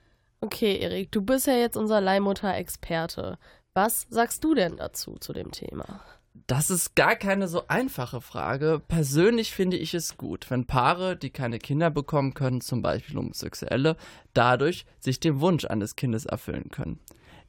Okay, 0.42 0.78
Erik, 0.78 1.12
du 1.12 1.22
bist 1.22 1.48
ja 1.48 1.56
jetzt 1.56 1.78
unser 1.78 2.00
Leihmutter-Experte. 2.00 3.38
Was 3.74 4.06
sagst 4.10 4.44
du 4.44 4.54
denn 4.54 4.78
dazu, 4.78 5.18
zu 5.20 5.34
dem 5.34 5.52
Thema? 5.52 6.02
Das 6.46 6.70
ist 6.70 6.96
gar 6.96 7.16
keine 7.16 7.48
so 7.48 7.68
einfache 7.68 8.22
Frage. 8.22 8.82
Persönlich 8.88 9.52
finde 9.52 9.78
ich 9.78 9.94
es 9.94 10.18
gut, 10.18 10.50
wenn 10.50 10.66
Paare, 10.66 11.18
die 11.18 11.32
keine 11.32 11.58
Kinder 11.58 11.90
bekommen 11.90 12.34
können, 12.34 12.62
zum 12.62 12.82
Beispiel 12.82 13.16
Homosexuelle, 13.16 13.98
dadurch 14.34 14.86
sich 15.00 15.20
den 15.20 15.42
Wunsch 15.42 15.66
eines 15.66 15.96
Kindes 15.96 16.26
erfüllen 16.26 16.70
können. 16.70 17.00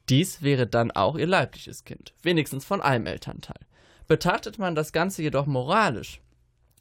Dies 0.09 0.41
wäre 0.41 0.65
dann 0.65 0.91
auch 0.91 1.15
ihr 1.15 1.27
leibliches 1.27 1.83
Kind, 1.83 2.13
wenigstens 2.23 2.65
von 2.65 2.81
einem 2.81 3.05
Elternteil. 3.05 3.59
Betrachtet 4.07 4.57
man 4.57 4.73
das 4.73 4.91
Ganze 4.91 5.21
jedoch 5.21 5.45
moralisch, 5.45 6.21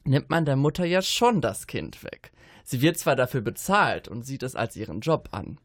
nimmt 0.04 0.30
man 0.30 0.46
der 0.46 0.56
Mutter 0.56 0.86
ja 0.86 1.02
schon 1.02 1.42
das 1.42 1.66
Kind 1.66 2.02
weg. 2.02 2.32
Sie 2.64 2.80
wird 2.80 2.98
zwar 2.98 3.16
dafür 3.16 3.42
bezahlt 3.42 4.08
und 4.08 4.22
sieht 4.22 4.42
es 4.42 4.56
als 4.56 4.76
ihren 4.76 5.00
Job 5.00 5.28
an. 5.32 5.58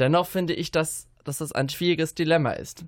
Dennoch 0.00 0.26
finde 0.26 0.54
ich, 0.54 0.70
dass, 0.70 1.08
dass 1.24 1.38
das 1.38 1.52
ein 1.52 1.68
schwieriges 1.68 2.14
Dilemma 2.14 2.52
ist. 2.52 2.84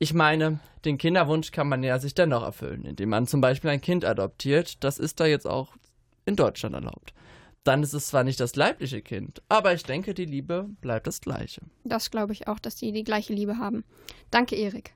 Ich 0.00 0.12
meine, 0.12 0.58
den 0.84 0.98
Kinderwunsch 0.98 1.52
kann 1.52 1.68
man 1.68 1.82
ja 1.82 1.98
sich 1.98 2.14
dennoch 2.14 2.42
erfüllen, 2.42 2.84
indem 2.84 3.10
man 3.10 3.26
zum 3.26 3.40
Beispiel 3.40 3.70
ein 3.70 3.80
Kind 3.80 4.04
adoptiert. 4.04 4.82
Das 4.82 4.98
ist 4.98 5.20
da 5.20 5.26
jetzt 5.26 5.46
auch 5.46 5.76
in 6.24 6.36
Deutschland 6.36 6.74
erlaubt. 6.74 7.14
Dann 7.62 7.82
ist 7.82 7.94
es 7.94 8.08
zwar 8.08 8.24
nicht 8.24 8.40
das 8.40 8.56
leibliche 8.56 9.02
Kind, 9.02 9.42
aber 9.48 9.72
ich 9.72 9.82
denke, 9.84 10.14
die 10.14 10.24
Liebe 10.24 10.68
bleibt 10.80 11.06
das 11.06 11.20
gleiche. 11.20 11.62
Das 11.84 12.10
glaube 12.10 12.32
ich 12.32 12.48
auch, 12.48 12.58
dass 12.58 12.76
die 12.76 12.92
die 12.92 13.04
gleiche 13.04 13.32
Liebe 13.32 13.58
haben. 13.58 13.84
Danke, 14.30 14.56
Erik. 14.56 14.94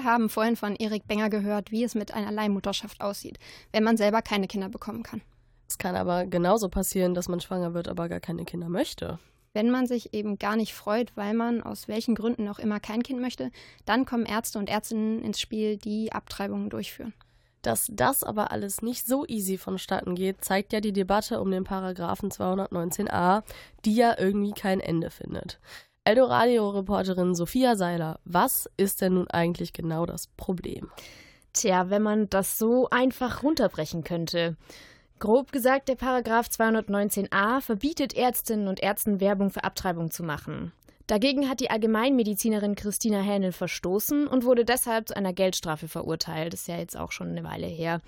Wir 0.00 0.10
haben 0.10 0.30
vorhin 0.30 0.56
von 0.56 0.76
Erik 0.76 1.06
Benger 1.06 1.28
gehört, 1.28 1.72
wie 1.72 1.84
es 1.84 1.94
mit 1.94 2.14
einer 2.14 2.32
Leihmutterschaft 2.32 3.02
aussieht, 3.02 3.38
wenn 3.70 3.84
man 3.84 3.98
selber 3.98 4.22
keine 4.22 4.46
Kinder 4.46 4.70
bekommen 4.70 5.02
kann. 5.02 5.20
Es 5.68 5.76
kann 5.76 5.94
aber 5.94 6.24
genauso 6.24 6.70
passieren, 6.70 7.12
dass 7.12 7.28
man 7.28 7.42
schwanger 7.42 7.74
wird, 7.74 7.86
aber 7.86 8.08
gar 8.08 8.18
keine 8.18 8.46
Kinder 8.46 8.70
möchte. 8.70 9.18
Wenn 9.52 9.68
man 9.68 9.86
sich 9.86 10.14
eben 10.14 10.38
gar 10.38 10.56
nicht 10.56 10.72
freut, 10.72 11.14
weil 11.18 11.34
man 11.34 11.62
aus 11.62 11.86
welchen 11.86 12.14
Gründen 12.14 12.48
auch 12.48 12.58
immer 12.58 12.80
kein 12.80 13.02
Kind 13.02 13.20
möchte, 13.20 13.50
dann 13.84 14.06
kommen 14.06 14.24
Ärzte 14.24 14.58
und 14.58 14.70
Ärztinnen 14.70 15.20
ins 15.22 15.38
Spiel, 15.38 15.76
die 15.76 16.14
Abtreibungen 16.14 16.70
durchführen. 16.70 17.12
Dass 17.60 17.90
das 17.92 18.24
aber 18.24 18.52
alles 18.52 18.80
nicht 18.80 19.06
so 19.06 19.26
easy 19.26 19.58
vonstatten 19.58 20.14
geht, 20.14 20.42
zeigt 20.42 20.72
ja 20.72 20.80
die 20.80 20.94
Debatte 20.94 21.42
um 21.42 21.50
den 21.50 21.64
Paragraphen 21.64 22.30
219a, 22.30 23.42
die 23.84 23.96
ja 23.96 24.18
irgendwie 24.18 24.52
kein 24.52 24.80
Ende 24.80 25.10
findet. 25.10 25.60
Eldoradio-Reporterin 26.04 27.34
Sophia 27.34 27.76
Seiler, 27.76 28.20
was 28.24 28.70
ist 28.76 29.02
denn 29.02 29.14
nun 29.14 29.28
eigentlich 29.28 29.72
genau 29.74 30.06
das 30.06 30.28
Problem? 30.28 30.88
Tja, 31.52 31.90
wenn 31.90 32.02
man 32.02 32.30
das 32.30 32.58
so 32.58 32.88
einfach 32.90 33.42
runterbrechen 33.42 34.02
könnte. 34.02 34.56
Grob 35.18 35.52
gesagt, 35.52 35.88
der 35.88 35.96
Paragraph 35.96 36.48
219a 36.48 37.60
verbietet 37.60 38.14
Ärztinnen 38.14 38.68
und 38.68 38.82
Ärzten 38.82 39.20
Werbung 39.20 39.50
für 39.50 39.64
Abtreibung 39.64 40.10
zu 40.10 40.22
machen. 40.22 40.72
Dagegen 41.10 41.48
hat 41.48 41.58
die 41.58 41.72
Allgemeinmedizinerin 41.72 42.76
Christina 42.76 43.20
Hähnel 43.20 43.50
verstoßen 43.50 44.28
und 44.28 44.44
wurde 44.44 44.64
deshalb 44.64 45.08
zu 45.08 45.16
einer 45.16 45.32
Geldstrafe 45.32 45.88
verurteilt. 45.88 46.52
Das 46.52 46.60
ist 46.60 46.68
ja 46.68 46.78
jetzt 46.78 46.96
auch 46.96 47.10
schon 47.10 47.30
eine 47.30 47.42
Weile 47.42 47.66
her. 47.66 48.00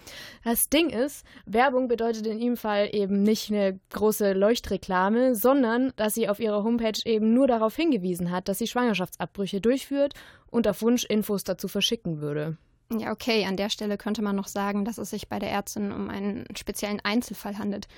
Das 0.44 0.68
Ding 0.68 0.88
ist, 0.88 1.26
Werbung 1.44 1.88
bedeutet 1.88 2.28
in 2.28 2.38
ihrem 2.38 2.56
Fall 2.56 2.90
eben 2.92 3.24
nicht 3.24 3.50
eine 3.50 3.80
große 3.90 4.34
Leuchtreklame, 4.34 5.34
sondern 5.34 5.92
dass 5.96 6.14
sie 6.14 6.28
auf 6.28 6.38
ihrer 6.38 6.62
Homepage 6.62 7.00
eben 7.04 7.34
nur 7.34 7.48
darauf 7.48 7.74
hingewiesen 7.74 8.30
hat, 8.30 8.46
dass 8.46 8.58
sie 8.58 8.68
Schwangerschaftsabbrüche 8.68 9.60
durchführt 9.60 10.14
und 10.46 10.68
auf 10.68 10.80
Wunsch 10.80 11.02
Infos 11.02 11.42
dazu 11.42 11.66
verschicken 11.66 12.20
würde. 12.20 12.56
Ja, 12.98 13.10
okay, 13.10 13.46
an 13.46 13.56
der 13.56 13.70
Stelle 13.70 13.96
könnte 13.96 14.22
man 14.22 14.36
noch 14.36 14.46
sagen, 14.46 14.84
dass 14.84 14.98
es 14.98 15.10
sich 15.10 15.28
bei 15.28 15.40
der 15.40 15.50
Ärztin 15.50 15.90
um 15.90 16.08
einen 16.08 16.44
speziellen 16.56 17.00
Einzelfall 17.02 17.58
handelt. 17.58 17.88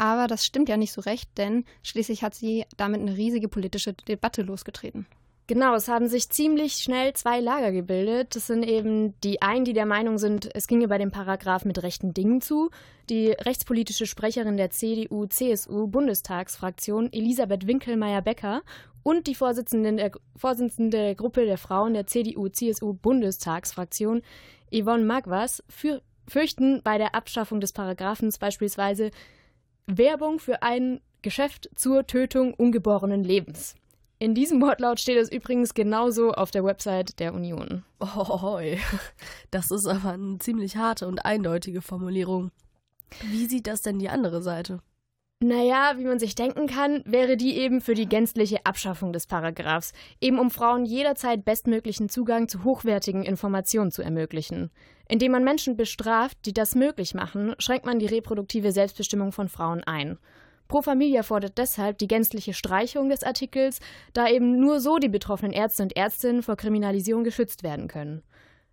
Aber 0.00 0.26
das 0.28 0.46
stimmt 0.46 0.70
ja 0.70 0.78
nicht 0.78 0.92
so 0.92 1.02
recht, 1.02 1.28
denn 1.36 1.66
schließlich 1.82 2.22
hat 2.22 2.34
sie 2.34 2.64
damit 2.78 3.02
eine 3.02 3.18
riesige 3.18 3.48
politische 3.48 3.92
Debatte 3.92 4.40
losgetreten. 4.40 5.04
Genau, 5.46 5.74
es 5.74 5.88
haben 5.88 6.08
sich 6.08 6.30
ziemlich 6.30 6.76
schnell 6.76 7.12
zwei 7.12 7.38
Lager 7.38 7.70
gebildet. 7.70 8.34
Das 8.34 8.46
sind 8.46 8.62
eben 8.62 9.12
die 9.20 9.42
einen, 9.42 9.66
die 9.66 9.74
der 9.74 9.84
Meinung 9.84 10.16
sind, 10.16 10.48
es 10.54 10.68
ginge 10.68 10.88
bei 10.88 10.96
dem 10.96 11.10
Paragraph 11.10 11.66
mit 11.66 11.82
rechten 11.82 12.14
Dingen 12.14 12.40
zu. 12.40 12.70
Die 13.10 13.32
rechtspolitische 13.32 14.06
Sprecherin 14.06 14.56
der 14.56 14.70
CDU-CSU-Bundestagsfraktion 14.70 17.12
Elisabeth 17.12 17.66
Winkelmeier-Becker 17.66 18.62
und 19.02 19.26
die 19.26 19.34
Vorsitzende 19.34 19.96
der, 19.96 20.12
Vorsitzende 20.34 20.96
der 20.96 21.14
Gruppe 21.14 21.44
der 21.44 21.58
Frauen 21.58 21.92
der 21.92 22.06
CDU-CSU-Bundestagsfraktion 22.06 24.22
Yvonne 24.72 25.04
Magwas 25.04 25.62
für, 25.68 26.00
fürchten 26.26 26.80
bei 26.82 26.96
der 26.96 27.14
Abschaffung 27.14 27.60
des 27.60 27.74
Paragraphens 27.74 28.38
beispielsweise 28.38 29.10
Werbung 29.86 30.38
für 30.38 30.62
ein 30.62 31.00
Geschäft 31.22 31.70
zur 31.74 32.06
Tötung 32.06 32.54
ungeborenen 32.54 33.24
Lebens. 33.24 33.74
In 34.18 34.34
diesem 34.34 34.60
Wortlaut 34.60 35.00
steht 35.00 35.16
es 35.16 35.32
übrigens 35.32 35.72
genauso 35.72 36.32
auf 36.32 36.50
der 36.50 36.62
Website 36.62 37.18
der 37.20 37.32
Union. 37.32 37.84
Ohoi. 38.00 38.78
Das 39.50 39.70
ist 39.70 39.86
aber 39.86 40.12
eine 40.12 40.38
ziemlich 40.38 40.76
harte 40.76 41.08
und 41.08 41.24
eindeutige 41.24 41.80
Formulierung. 41.80 42.50
Wie 43.22 43.46
sieht 43.46 43.66
das 43.66 43.82
denn 43.82 43.98
die 43.98 44.10
andere 44.10 44.42
Seite? 44.42 44.80
Naja, 45.42 45.94
wie 45.96 46.04
man 46.04 46.18
sich 46.18 46.34
denken 46.34 46.66
kann, 46.66 47.02
wäre 47.06 47.38
die 47.38 47.56
eben 47.56 47.80
für 47.80 47.94
die 47.94 48.06
gänzliche 48.06 48.66
Abschaffung 48.66 49.14
des 49.14 49.26
Paragraphs, 49.26 49.94
eben 50.20 50.38
um 50.38 50.50
Frauen 50.50 50.84
jederzeit 50.84 51.46
bestmöglichen 51.46 52.10
Zugang 52.10 52.46
zu 52.46 52.62
hochwertigen 52.62 53.22
Informationen 53.22 53.90
zu 53.90 54.02
ermöglichen. 54.02 54.70
Indem 55.08 55.32
man 55.32 55.42
Menschen 55.42 55.78
bestraft, 55.78 56.36
die 56.44 56.52
das 56.52 56.74
möglich 56.74 57.14
machen, 57.14 57.54
schränkt 57.58 57.86
man 57.86 57.98
die 57.98 58.06
reproduktive 58.06 58.70
Selbstbestimmung 58.70 59.32
von 59.32 59.48
Frauen 59.48 59.82
ein. 59.82 60.18
Pro 60.68 60.82
Familia 60.82 61.22
fordert 61.22 61.56
deshalb 61.56 61.96
die 61.96 62.06
gänzliche 62.06 62.52
Streichung 62.52 63.08
des 63.08 63.22
Artikels, 63.22 63.80
da 64.12 64.28
eben 64.28 64.60
nur 64.60 64.78
so 64.78 64.98
die 64.98 65.08
betroffenen 65.08 65.52
Ärzte 65.52 65.82
und 65.82 65.96
Ärztinnen 65.96 66.42
vor 66.42 66.56
Kriminalisierung 66.56 67.24
geschützt 67.24 67.62
werden 67.62 67.88
können. 67.88 68.22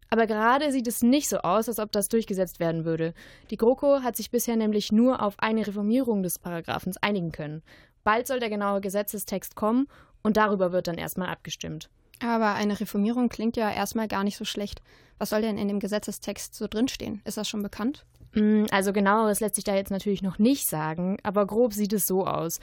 Aber 0.09 0.27
gerade 0.27 0.71
sieht 0.71 0.87
es 0.87 1.01
nicht 1.01 1.29
so 1.29 1.39
aus, 1.39 1.67
als 1.67 1.79
ob 1.79 1.91
das 1.91 2.07
durchgesetzt 2.07 2.59
werden 2.59 2.85
würde. 2.85 3.13
Die 3.49 3.57
GroKo 3.57 4.03
hat 4.03 4.15
sich 4.15 4.31
bisher 4.31 4.55
nämlich 4.55 4.91
nur 4.91 5.21
auf 5.21 5.35
eine 5.39 5.67
Reformierung 5.67 6.23
des 6.23 6.39
Paragraphens 6.39 6.97
einigen 6.97 7.31
können. 7.31 7.61
Bald 8.03 8.27
soll 8.27 8.39
der 8.39 8.49
genaue 8.49 8.79
Gesetzestext 8.81 9.55
kommen 9.55 9.87
und 10.23 10.37
darüber 10.37 10.71
wird 10.71 10.87
dann 10.87 10.97
erstmal 10.97 11.29
abgestimmt. 11.29 11.89
Aber 12.21 12.53
eine 12.53 12.79
Reformierung 12.79 13.29
klingt 13.29 13.57
ja 13.57 13.69
erstmal 13.69 14.07
gar 14.07 14.23
nicht 14.23 14.37
so 14.37 14.45
schlecht. 14.45 14.81
Was 15.19 15.29
soll 15.29 15.41
denn 15.41 15.57
in 15.57 15.67
dem 15.67 15.79
Gesetzestext 15.79 16.55
so 16.55 16.67
drinstehen? 16.67 17.21
Ist 17.25 17.37
das 17.37 17.47
schon 17.49 17.61
bekannt? 17.61 18.05
Mm, 18.33 18.65
also 18.71 18.93
genau, 18.93 19.27
das 19.27 19.39
lässt 19.39 19.55
sich 19.55 19.63
da 19.63 19.75
jetzt 19.75 19.91
natürlich 19.91 20.21
noch 20.21 20.39
nicht 20.39 20.69
sagen, 20.69 21.17
aber 21.23 21.45
grob 21.45 21.73
sieht 21.73 21.93
es 21.93 22.05
so 22.05 22.25
aus. 22.25 22.59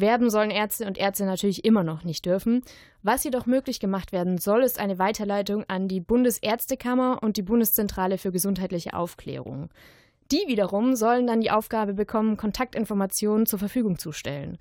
Werben 0.00 0.30
sollen 0.30 0.50
Ärzte 0.50 0.86
und 0.86 0.98
Ärzte 0.98 1.24
natürlich 1.24 1.64
immer 1.64 1.82
noch 1.82 2.04
nicht 2.04 2.26
dürfen. 2.26 2.62
Was 3.02 3.24
jedoch 3.24 3.46
möglich 3.46 3.80
gemacht 3.80 4.12
werden 4.12 4.38
soll, 4.38 4.62
ist 4.62 4.78
eine 4.78 4.98
Weiterleitung 4.98 5.64
an 5.68 5.88
die 5.88 6.00
Bundesärztekammer 6.00 7.22
und 7.22 7.36
die 7.36 7.42
Bundeszentrale 7.42 8.18
für 8.18 8.32
gesundheitliche 8.32 8.94
Aufklärung. 8.94 9.70
Die 10.30 10.44
wiederum 10.46 10.94
sollen 10.94 11.26
dann 11.26 11.40
die 11.40 11.50
Aufgabe 11.50 11.94
bekommen, 11.94 12.36
Kontaktinformationen 12.36 13.46
zur 13.46 13.58
Verfügung 13.58 13.98
zu 13.98 14.12
stellen. 14.12 14.58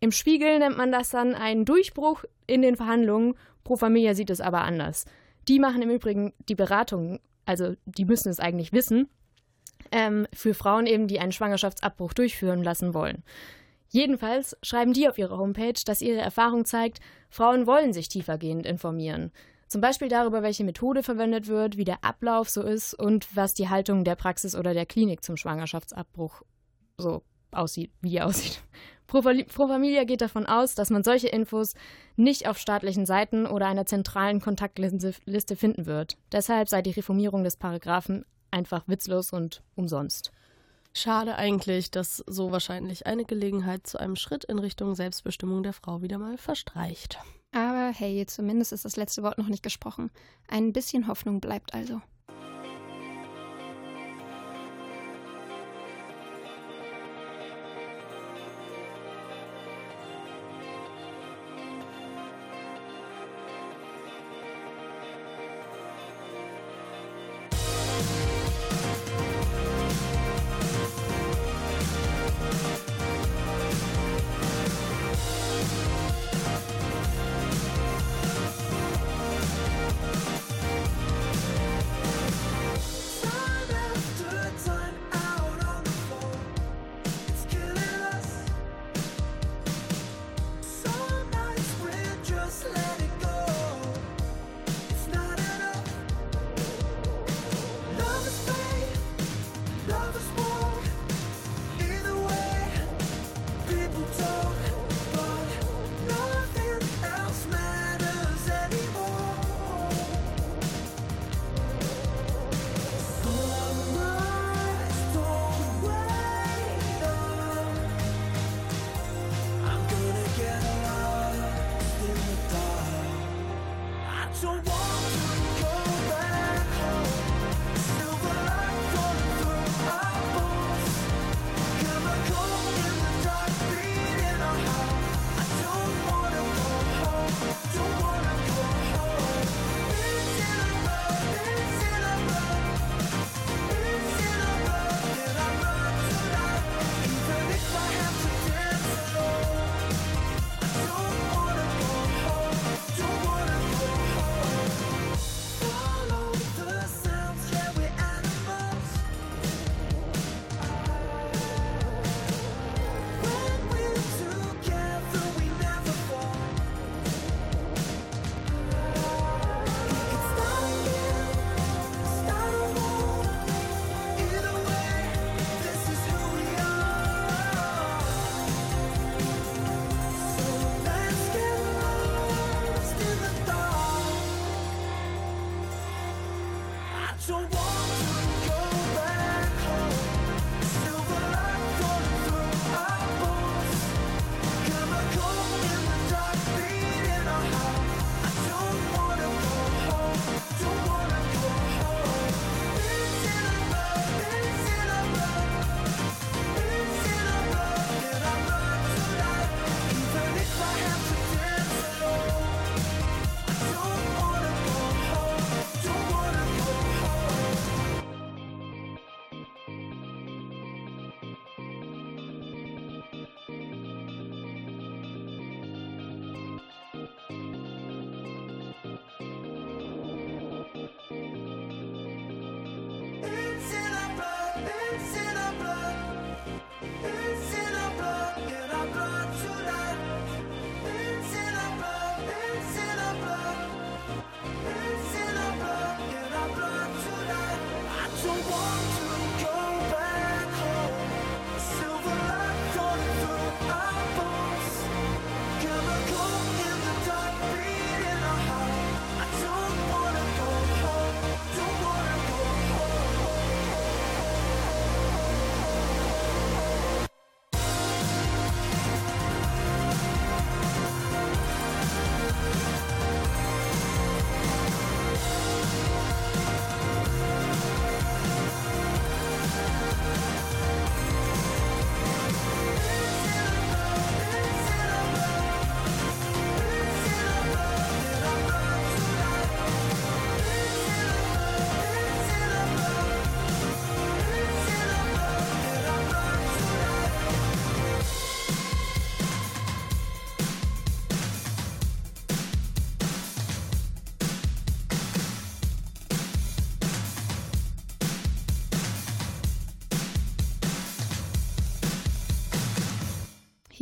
Im 0.00 0.12
Spiegel 0.12 0.58
nennt 0.58 0.78
man 0.78 0.92
das 0.92 1.10
dann 1.10 1.34
einen 1.34 1.66
Durchbruch 1.66 2.24
in 2.46 2.62
den 2.62 2.76
Verhandlungen. 2.76 3.34
Pro 3.64 3.76
Familia 3.76 4.14
sieht 4.14 4.30
es 4.30 4.40
aber 4.40 4.62
anders. 4.62 5.04
Die 5.46 5.58
machen 5.58 5.82
im 5.82 5.90
Übrigen 5.90 6.32
die 6.48 6.54
Beratung, 6.54 7.20
also 7.44 7.74
die 7.84 8.06
müssen 8.06 8.30
es 8.30 8.40
eigentlich 8.40 8.72
wissen, 8.72 9.08
ähm, 9.92 10.26
für 10.32 10.54
Frauen 10.54 10.86
eben, 10.86 11.06
die 11.06 11.20
einen 11.20 11.32
Schwangerschaftsabbruch 11.32 12.14
durchführen 12.14 12.62
lassen 12.62 12.94
wollen. 12.94 13.22
Jedenfalls 13.90 14.56
schreiben 14.62 14.92
die 14.92 15.08
auf 15.08 15.18
ihrer 15.18 15.36
Homepage, 15.36 15.80
dass 15.84 16.00
ihre 16.00 16.20
Erfahrung 16.20 16.64
zeigt, 16.64 17.00
Frauen 17.28 17.66
wollen 17.66 17.92
sich 17.92 18.08
tiefergehend 18.08 18.64
informieren. 18.64 19.32
Zum 19.66 19.80
Beispiel 19.80 20.08
darüber, 20.08 20.42
welche 20.42 20.64
Methode 20.64 21.02
verwendet 21.02 21.46
wird, 21.48 21.76
wie 21.76 21.84
der 21.84 22.04
Ablauf 22.04 22.48
so 22.48 22.62
ist 22.62 22.94
und 22.94 23.36
was 23.36 23.54
die 23.54 23.68
Haltung 23.68 24.04
der 24.04 24.16
Praxis 24.16 24.56
oder 24.56 24.74
der 24.74 24.86
Klinik 24.86 25.22
zum 25.24 25.36
Schwangerschaftsabbruch 25.36 26.42
so 26.98 27.22
aussieht, 27.50 27.92
wie 28.00 28.20
aussieht. 28.20 28.62
Pro, 29.06 29.22
Pro 29.22 29.66
Familia 29.66 30.04
geht 30.04 30.20
davon 30.20 30.46
aus, 30.46 30.76
dass 30.76 30.90
man 30.90 31.02
solche 31.02 31.28
Infos 31.28 31.74
nicht 32.14 32.48
auf 32.48 32.58
staatlichen 32.58 33.06
Seiten 33.06 33.46
oder 33.46 33.66
einer 33.66 33.86
zentralen 33.86 34.40
Kontaktliste 34.40 35.56
finden 35.56 35.86
wird. 35.86 36.16
Deshalb 36.30 36.68
sei 36.68 36.80
die 36.80 36.92
Reformierung 36.92 37.42
des 37.42 37.56
Paragraphen 37.56 38.24
einfach 38.52 38.86
witzlos 38.86 39.32
und 39.32 39.62
umsonst. 39.74 40.30
Schade 40.92 41.36
eigentlich, 41.36 41.90
dass 41.90 42.18
so 42.26 42.50
wahrscheinlich 42.50 43.06
eine 43.06 43.24
Gelegenheit 43.24 43.86
zu 43.86 43.98
einem 43.98 44.16
Schritt 44.16 44.44
in 44.44 44.58
Richtung 44.58 44.94
Selbstbestimmung 44.94 45.62
der 45.62 45.72
Frau 45.72 46.02
wieder 46.02 46.18
mal 46.18 46.36
verstreicht. 46.36 47.18
Aber 47.52 47.92
hey, 47.94 48.24
zumindest 48.26 48.72
ist 48.72 48.84
das 48.84 48.96
letzte 48.96 49.22
Wort 49.22 49.38
noch 49.38 49.48
nicht 49.48 49.62
gesprochen. 49.62 50.10
Ein 50.48 50.72
bisschen 50.72 51.06
Hoffnung 51.06 51.40
bleibt 51.40 51.74
also. 51.74 52.00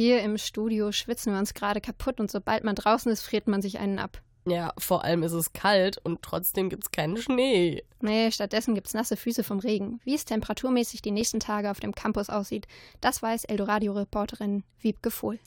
Hier 0.00 0.22
im 0.22 0.38
Studio 0.38 0.92
schwitzen 0.92 1.32
wir 1.32 1.40
uns 1.40 1.54
gerade 1.54 1.80
kaputt 1.80 2.20
und 2.20 2.30
sobald 2.30 2.62
man 2.62 2.76
draußen 2.76 3.10
ist, 3.10 3.22
friert 3.22 3.48
man 3.48 3.62
sich 3.62 3.80
einen 3.80 3.98
ab. 3.98 4.22
Ja, 4.46 4.72
vor 4.78 5.02
allem 5.02 5.24
ist 5.24 5.32
es 5.32 5.52
kalt 5.52 5.98
und 5.98 6.22
trotzdem 6.22 6.70
gibt 6.70 6.84
es 6.84 6.92
keinen 6.92 7.16
Schnee. 7.16 7.82
Nee, 8.00 8.30
stattdessen 8.30 8.76
gibt 8.76 8.86
es 8.86 8.94
nasse 8.94 9.16
Füße 9.16 9.42
vom 9.42 9.58
Regen. 9.58 9.98
Wie 10.04 10.14
es 10.14 10.24
temperaturmäßig 10.24 11.02
die 11.02 11.10
nächsten 11.10 11.40
Tage 11.40 11.68
auf 11.68 11.80
dem 11.80 11.96
Campus 11.96 12.30
aussieht, 12.30 12.68
das 13.00 13.22
weiß 13.22 13.46
Eldoradio-Reporterin 13.46 14.62
Wiebke 14.80 15.10
Vohl. 15.10 15.40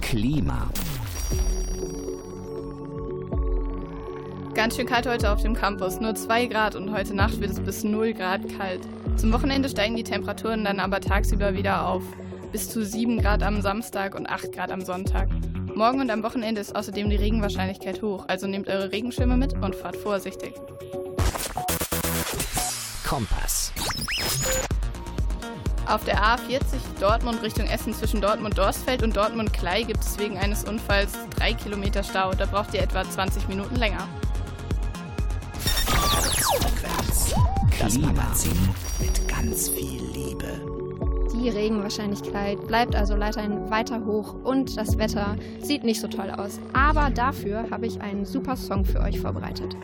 Klima. 0.00 0.70
Ganz 4.54 4.76
schön 4.76 4.86
kalt 4.86 5.08
heute 5.08 5.32
auf 5.32 5.42
dem 5.42 5.54
Campus, 5.54 5.98
nur 5.98 6.14
2 6.14 6.46
Grad 6.46 6.76
und 6.76 6.92
heute 6.92 7.14
Nacht 7.14 7.40
wird 7.40 7.50
es 7.50 7.58
bis 7.58 7.82
0 7.82 8.14
Grad 8.14 8.48
kalt. 8.56 8.82
Zum 9.16 9.32
Wochenende 9.32 9.68
steigen 9.68 9.96
die 9.96 10.04
Temperaturen 10.04 10.62
dann 10.62 10.78
aber 10.78 11.00
tagsüber 11.00 11.54
wieder 11.54 11.88
auf 11.88 12.04
bis 12.52 12.70
zu 12.70 12.84
7 12.84 13.20
Grad 13.20 13.42
am 13.42 13.60
Samstag 13.62 14.14
und 14.14 14.28
8 14.28 14.52
Grad 14.52 14.70
am 14.70 14.80
Sonntag. 14.80 15.28
Morgen 15.74 16.00
und 16.00 16.10
am 16.10 16.22
Wochenende 16.22 16.60
ist 16.60 16.74
außerdem 16.74 17.10
die 17.10 17.16
Regenwahrscheinlichkeit 17.16 18.02
hoch, 18.02 18.24
also 18.28 18.46
nehmt 18.46 18.68
eure 18.68 18.90
Regenschirme 18.90 19.36
mit 19.36 19.52
und 19.54 19.74
fahrt 19.74 19.96
vorsichtig. 19.96 20.54
Kompass. 23.06 23.72
Auf 25.86 26.04
der 26.04 26.22
A40 26.22 26.60
Dortmund 27.00 27.42
Richtung 27.42 27.66
Essen 27.66 27.94
zwischen 27.94 28.20
Dortmund-Dorsfeld 28.20 29.02
und 29.02 29.16
Dortmund-Klei 29.16 29.84
gibt 29.84 30.00
es 30.00 30.18
wegen 30.18 30.36
eines 30.36 30.64
Unfalls 30.64 31.12
3 31.36 31.54
Kilometer 31.54 32.02
Stau. 32.02 32.32
Da 32.32 32.44
braucht 32.44 32.74
ihr 32.74 32.82
etwa 32.82 33.08
20 33.08 33.48
Minuten 33.48 33.76
länger. 33.76 34.06
Das 37.80 37.96
Magazin 37.96 38.68
mit 39.00 39.28
ganz 39.28 39.70
viel. 39.70 40.17
Die 41.38 41.50
Regenwahrscheinlichkeit 41.50 42.66
bleibt 42.66 42.96
also 42.96 43.18
weiterhin 43.18 43.70
weiter 43.70 44.04
hoch 44.04 44.34
und 44.42 44.76
das 44.76 44.98
Wetter 44.98 45.36
sieht 45.60 45.84
nicht 45.84 46.00
so 46.00 46.08
toll 46.08 46.30
aus. 46.30 46.58
Aber 46.72 47.10
dafür 47.10 47.70
habe 47.70 47.86
ich 47.86 48.00
einen 48.00 48.24
super 48.24 48.56
Song 48.56 48.84
für 48.84 49.00
euch 49.00 49.20
vorbereitet. 49.20 49.76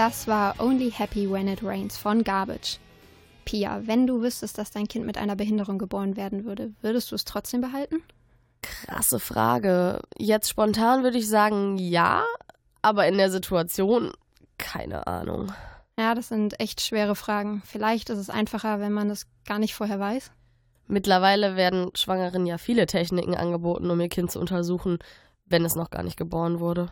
Das 0.00 0.26
war 0.26 0.54
Only 0.58 0.90
Happy 0.90 1.30
When 1.30 1.46
It 1.46 1.62
Rains 1.62 1.98
von 1.98 2.24
Garbage. 2.24 2.78
Pia, 3.44 3.82
wenn 3.84 4.06
du 4.06 4.22
wüsstest, 4.22 4.56
dass 4.56 4.70
dein 4.70 4.88
Kind 4.88 5.04
mit 5.04 5.18
einer 5.18 5.36
Behinderung 5.36 5.76
geboren 5.76 6.16
werden 6.16 6.46
würde, 6.46 6.72
würdest 6.80 7.10
du 7.10 7.16
es 7.16 7.26
trotzdem 7.26 7.60
behalten? 7.60 8.02
Krasse 8.62 9.20
Frage. 9.20 10.00
Jetzt 10.16 10.48
spontan 10.48 11.02
würde 11.02 11.18
ich 11.18 11.28
sagen 11.28 11.76
ja, 11.76 12.24
aber 12.80 13.08
in 13.08 13.18
der 13.18 13.30
Situation 13.30 14.12
keine 14.56 15.06
Ahnung. 15.06 15.52
Ja, 15.98 16.14
das 16.14 16.28
sind 16.28 16.58
echt 16.58 16.80
schwere 16.80 17.14
Fragen. 17.14 17.60
Vielleicht 17.66 18.08
ist 18.08 18.20
es 18.20 18.30
einfacher, 18.30 18.80
wenn 18.80 18.94
man 18.94 19.10
es 19.10 19.26
gar 19.44 19.58
nicht 19.58 19.74
vorher 19.74 20.00
weiß. 20.00 20.30
Mittlerweile 20.86 21.56
werden 21.56 21.90
Schwangeren 21.94 22.46
ja 22.46 22.56
viele 22.56 22.86
Techniken 22.86 23.34
angeboten, 23.34 23.90
um 23.90 24.00
ihr 24.00 24.08
Kind 24.08 24.30
zu 24.30 24.40
untersuchen, 24.40 24.98
wenn 25.44 25.66
es 25.66 25.74
noch 25.74 25.90
gar 25.90 26.04
nicht 26.04 26.16
geboren 26.16 26.58
wurde. 26.58 26.90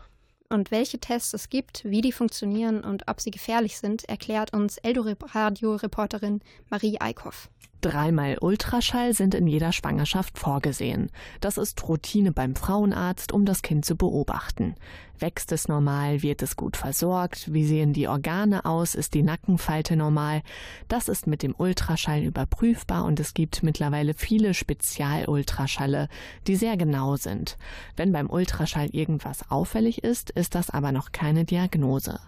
Und 0.51 0.71
welche 0.71 0.97
Tests 0.97 1.33
es 1.35 1.49
gibt, 1.49 1.85
wie 1.85 2.01
die 2.01 2.11
funktionieren 2.11 2.83
und 2.83 3.07
ob 3.07 3.21
sie 3.21 3.29
gefährlich 3.29 3.77
sind, 3.77 4.09
erklärt 4.09 4.51
uns 4.51 4.77
Eldoradio-Reporterin 4.79 6.41
Marie 6.71 6.99
Eickhoff. 6.99 7.49
Dreimal 7.81 8.37
Ultraschall 8.41 9.13
sind 9.13 9.33
in 9.33 9.47
jeder 9.47 9.71
Schwangerschaft 9.71 10.37
vorgesehen. 10.37 11.09
Das 11.39 11.57
ist 11.57 11.87
Routine 11.87 12.33
beim 12.33 12.55
Frauenarzt, 12.55 13.31
um 13.31 13.45
das 13.45 13.61
Kind 13.61 13.85
zu 13.85 13.95
beobachten. 13.95 14.75
Wächst 15.17 15.53
es 15.53 15.69
normal, 15.69 16.21
wird 16.21 16.41
es 16.41 16.57
gut 16.57 16.75
versorgt, 16.75 17.53
wie 17.53 17.65
sehen 17.65 17.93
die 17.93 18.09
Organe 18.09 18.65
aus, 18.65 18.95
ist 18.95 19.13
die 19.13 19.23
Nackenfalte 19.23 19.95
normal. 19.95 20.41
Das 20.89 21.07
ist 21.07 21.25
mit 21.25 21.41
dem 21.41 21.55
Ultraschall 21.57 22.21
überprüfbar 22.21 23.05
und 23.05 23.19
es 23.21 23.33
gibt 23.33 23.63
mittlerweile 23.63 24.13
viele 24.13 24.53
Spezialultraschalle, 24.53 26.09
die 26.47 26.57
sehr 26.57 26.75
genau 26.75 27.15
sind. 27.15 27.57
Wenn 27.95 28.11
beim 28.11 28.29
Ultraschall 28.29 28.89
irgendwas 28.91 29.49
auffällig 29.49 30.03
ist, 30.03 30.31
ist 30.31 30.53
das 30.53 30.69
aber 30.69 30.91
noch 30.91 31.13
keine 31.13 31.45
Diagnose. 31.45 32.19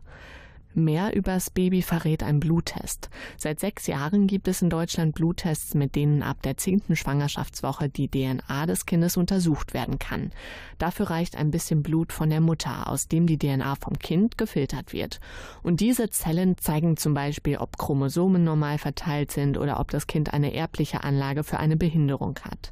Mehr 0.73 1.13
übers 1.15 1.49
Baby 1.49 1.81
verrät 1.81 2.23
ein 2.23 2.39
Bluttest. 2.39 3.09
Seit 3.37 3.59
sechs 3.59 3.87
Jahren 3.87 4.27
gibt 4.27 4.47
es 4.47 4.61
in 4.61 4.69
Deutschland 4.69 5.15
Bluttests, 5.15 5.73
mit 5.73 5.95
denen 5.95 6.23
ab 6.23 6.41
der 6.43 6.55
zehnten 6.55 6.95
Schwangerschaftswoche 6.95 7.89
die 7.89 8.07
DNA 8.07 8.65
des 8.65 8.85
Kindes 8.85 9.17
untersucht 9.17 9.73
werden 9.73 9.99
kann. 9.99 10.31
Dafür 10.77 11.09
reicht 11.09 11.35
ein 11.35 11.51
bisschen 11.51 11.83
Blut 11.83 12.13
von 12.13 12.29
der 12.29 12.39
Mutter, 12.39 12.87
aus 12.87 13.09
dem 13.09 13.27
die 13.27 13.37
DNA 13.37 13.75
vom 13.75 13.99
Kind 13.99 14.37
gefiltert 14.37 14.93
wird. 14.93 15.19
Und 15.61 15.81
diese 15.81 16.09
Zellen 16.09 16.57
zeigen 16.57 16.95
zum 16.95 17.13
Beispiel, 17.13 17.57
ob 17.57 17.77
Chromosomen 17.77 18.43
normal 18.43 18.77
verteilt 18.77 19.31
sind 19.31 19.57
oder 19.57 19.79
ob 19.79 19.91
das 19.91 20.07
Kind 20.07 20.33
eine 20.33 20.53
erbliche 20.53 21.03
Anlage 21.03 21.43
für 21.43 21.59
eine 21.59 21.75
Behinderung 21.75 22.39
hat. 22.43 22.71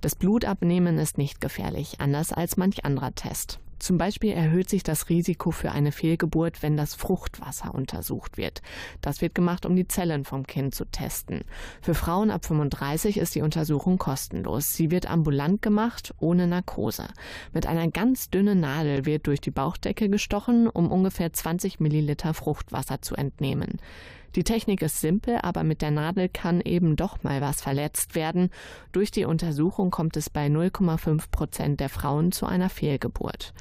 Das 0.00 0.14
Blutabnehmen 0.14 0.98
ist 0.98 1.18
nicht 1.18 1.40
gefährlich, 1.40 2.00
anders 2.00 2.32
als 2.32 2.56
manch 2.56 2.84
anderer 2.84 3.14
Test. 3.14 3.58
Zum 3.82 3.98
Beispiel 3.98 4.30
erhöht 4.30 4.70
sich 4.70 4.84
das 4.84 5.08
Risiko 5.08 5.50
für 5.50 5.72
eine 5.72 5.90
Fehlgeburt, 5.90 6.62
wenn 6.62 6.76
das 6.76 6.94
Fruchtwasser 6.94 7.74
untersucht 7.74 8.36
wird. 8.36 8.62
Das 9.00 9.20
wird 9.20 9.34
gemacht, 9.34 9.66
um 9.66 9.74
die 9.74 9.88
Zellen 9.88 10.24
vom 10.24 10.46
Kind 10.46 10.72
zu 10.72 10.84
testen. 10.84 11.40
Für 11.80 11.96
Frauen 11.96 12.30
ab 12.30 12.44
35 12.44 13.16
ist 13.16 13.34
die 13.34 13.42
Untersuchung 13.42 13.98
kostenlos. 13.98 14.72
Sie 14.74 14.92
wird 14.92 15.10
ambulant 15.10 15.62
gemacht, 15.62 16.14
ohne 16.20 16.46
Narkose. 16.46 17.08
Mit 17.52 17.66
einer 17.66 17.90
ganz 17.90 18.30
dünnen 18.30 18.60
Nadel 18.60 19.04
wird 19.04 19.26
durch 19.26 19.40
die 19.40 19.50
Bauchdecke 19.50 20.08
gestochen, 20.08 20.68
um 20.68 20.88
ungefähr 20.88 21.32
20 21.32 21.80
Milliliter 21.80 22.34
Fruchtwasser 22.34 23.02
zu 23.02 23.16
entnehmen. 23.16 23.80
Die 24.34 24.44
Technik 24.44 24.80
ist 24.80 25.00
simpel, 25.00 25.38
aber 25.42 25.62
mit 25.62 25.82
der 25.82 25.90
Nadel 25.90 26.28
kann 26.28 26.62
eben 26.62 26.96
doch 26.96 27.22
mal 27.22 27.40
was 27.42 27.60
verletzt 27.60 28.14
werden. 28.14 28.48
Durch 28.92 29.10
die 29.10 29.26
Untersuchung 29.26 29.90
kommt 29.90 30.16
es 30.16 30.30
bei 30.30 30.46
0,5 30.46 31.30
Prozent 31.30 31.80
der 31.80 31.90
Frauen 31.90 32.32
zu 32.32 32.46
einer 32.46 32.70
Fehlgeburt. 32.70 33.52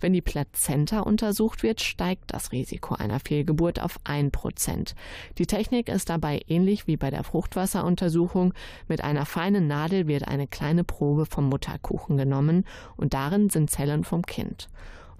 Wenn 0.00 0.12
die 0.12 0.20
Plazenta 0.20 1.00
untersucht 1.00 1.62
wird, 1.62 1.80
steigt 1.80 2.34
das 2.34 2.52
Risiko 2.52 2.94
einer 2.94 3.20
Fehlgeburt 3.20 3.80
auf 3.80 3.98
1 4.04 4.30
Prozent. 4.32 4.94
Die 5.38 5.46
Technik 5.46 5.88
ist 5.88 6.10
dabei 6.10 6.42
ähnlich 6.46 6.86
wie 6.86 6.98
bei 6.98 7.10
der 7.10 7.24
Fruchtwasseruntersuchung. 7.24 8.52
Mit 8.86 9.02
einer 9.02 9.24
feinen 9.24 9.66
Nadel 9.66 10.06
wird 10.08 10.28
eine 10.28 10.46
kleine 10.46 10.84
Probe 10.84 11.24
vom 11.24 11.48
Mutterkuchen 11.48 12.18
genommen 12.18 12.64
und 12.96 13.14
darin 13.14 13.48
sind 13.48 13.70
Zellen 13.70 14.04
vom 14.04 14.26
Kind. 14.26 14.68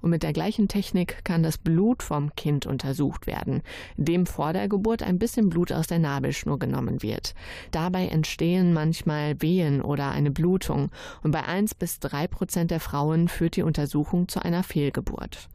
Und 0.01 0.11
mit 0.11 0.23
der 0.23 0.33
gleichen 0.33 0.69
Technik 0.69 1.25
kann 1.25 1.43
das 1.43 1.59
Blut 1.59 2.03
vom 2.03 2.35
Kind 2.37 2.67
untersucht 2.67 3.27
werden, 3.27 3.63
indem 3.97 4.27
vor 4.27 4.53
der 4.53 4.69
Geburt 4.69 5.03
ein 5.03 5.19
bisschen 5.19 5.49
Blut 5.49 5.73
aus 5.73 5.87
der 5.87 5.99
Nabelschnur 5.99 6.59
genommen 6.59 7.03
wird. 7.03 7.35
Dabei 7.71 8.07
entstehen 8.07 8.73
manchmal 8.73 9.41
Wehen 9.43 9.83
oder 9.83 10.11
eine 10.11 10.31
Blutung 10.31 10.91
und 11.23 11.33
bei 11.33 11.45
1 11.45 11.75
bis 11.75 11.99
3 12.01 12.29
Prozent 12.29 12.71
der 12.71 12.81
Frauen 12.81 13.29
führt 13.29 13.57
die 13.57 13.63
Untersuchung 13.63 14.29
zu 14.29 14.43
einer 14.43 14.63
Fehlgeburt. 14.63 15.49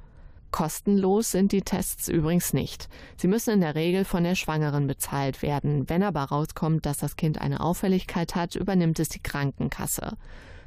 Kostenlos 0.54 1.32
sind 1.32 1.52
die 1.52 1.64
Tests 1.64 2.08
übrigens 2.08 2.54
nicht. 2.54 2.88
Sie 3.18 3.28
müssen 3.28 3.56
in 3.56 3.62
der 3.62 3.74
Regel 3.74 4.06
von 4.06 4.24
der 4.24 4.36
Schwangeren 4.36 4.86
bezahlt 4.86 5.42
werden. 5.42 5.90
Wenn 5.90 6.04
aber 6.04 6.22
rauskommt, 6.22 6.86
dass 6.86 7.00
das 7.00 7.16
Kind 7.16 7.42
eine 7.42 7.60
Auffälligkeit 7.60 8.36
hat, 8.36 8.56
übernimmt 8.56 9.00
es 9.00 9.10
die 9.10 9.24
Krankenkasse. 9.24 10.16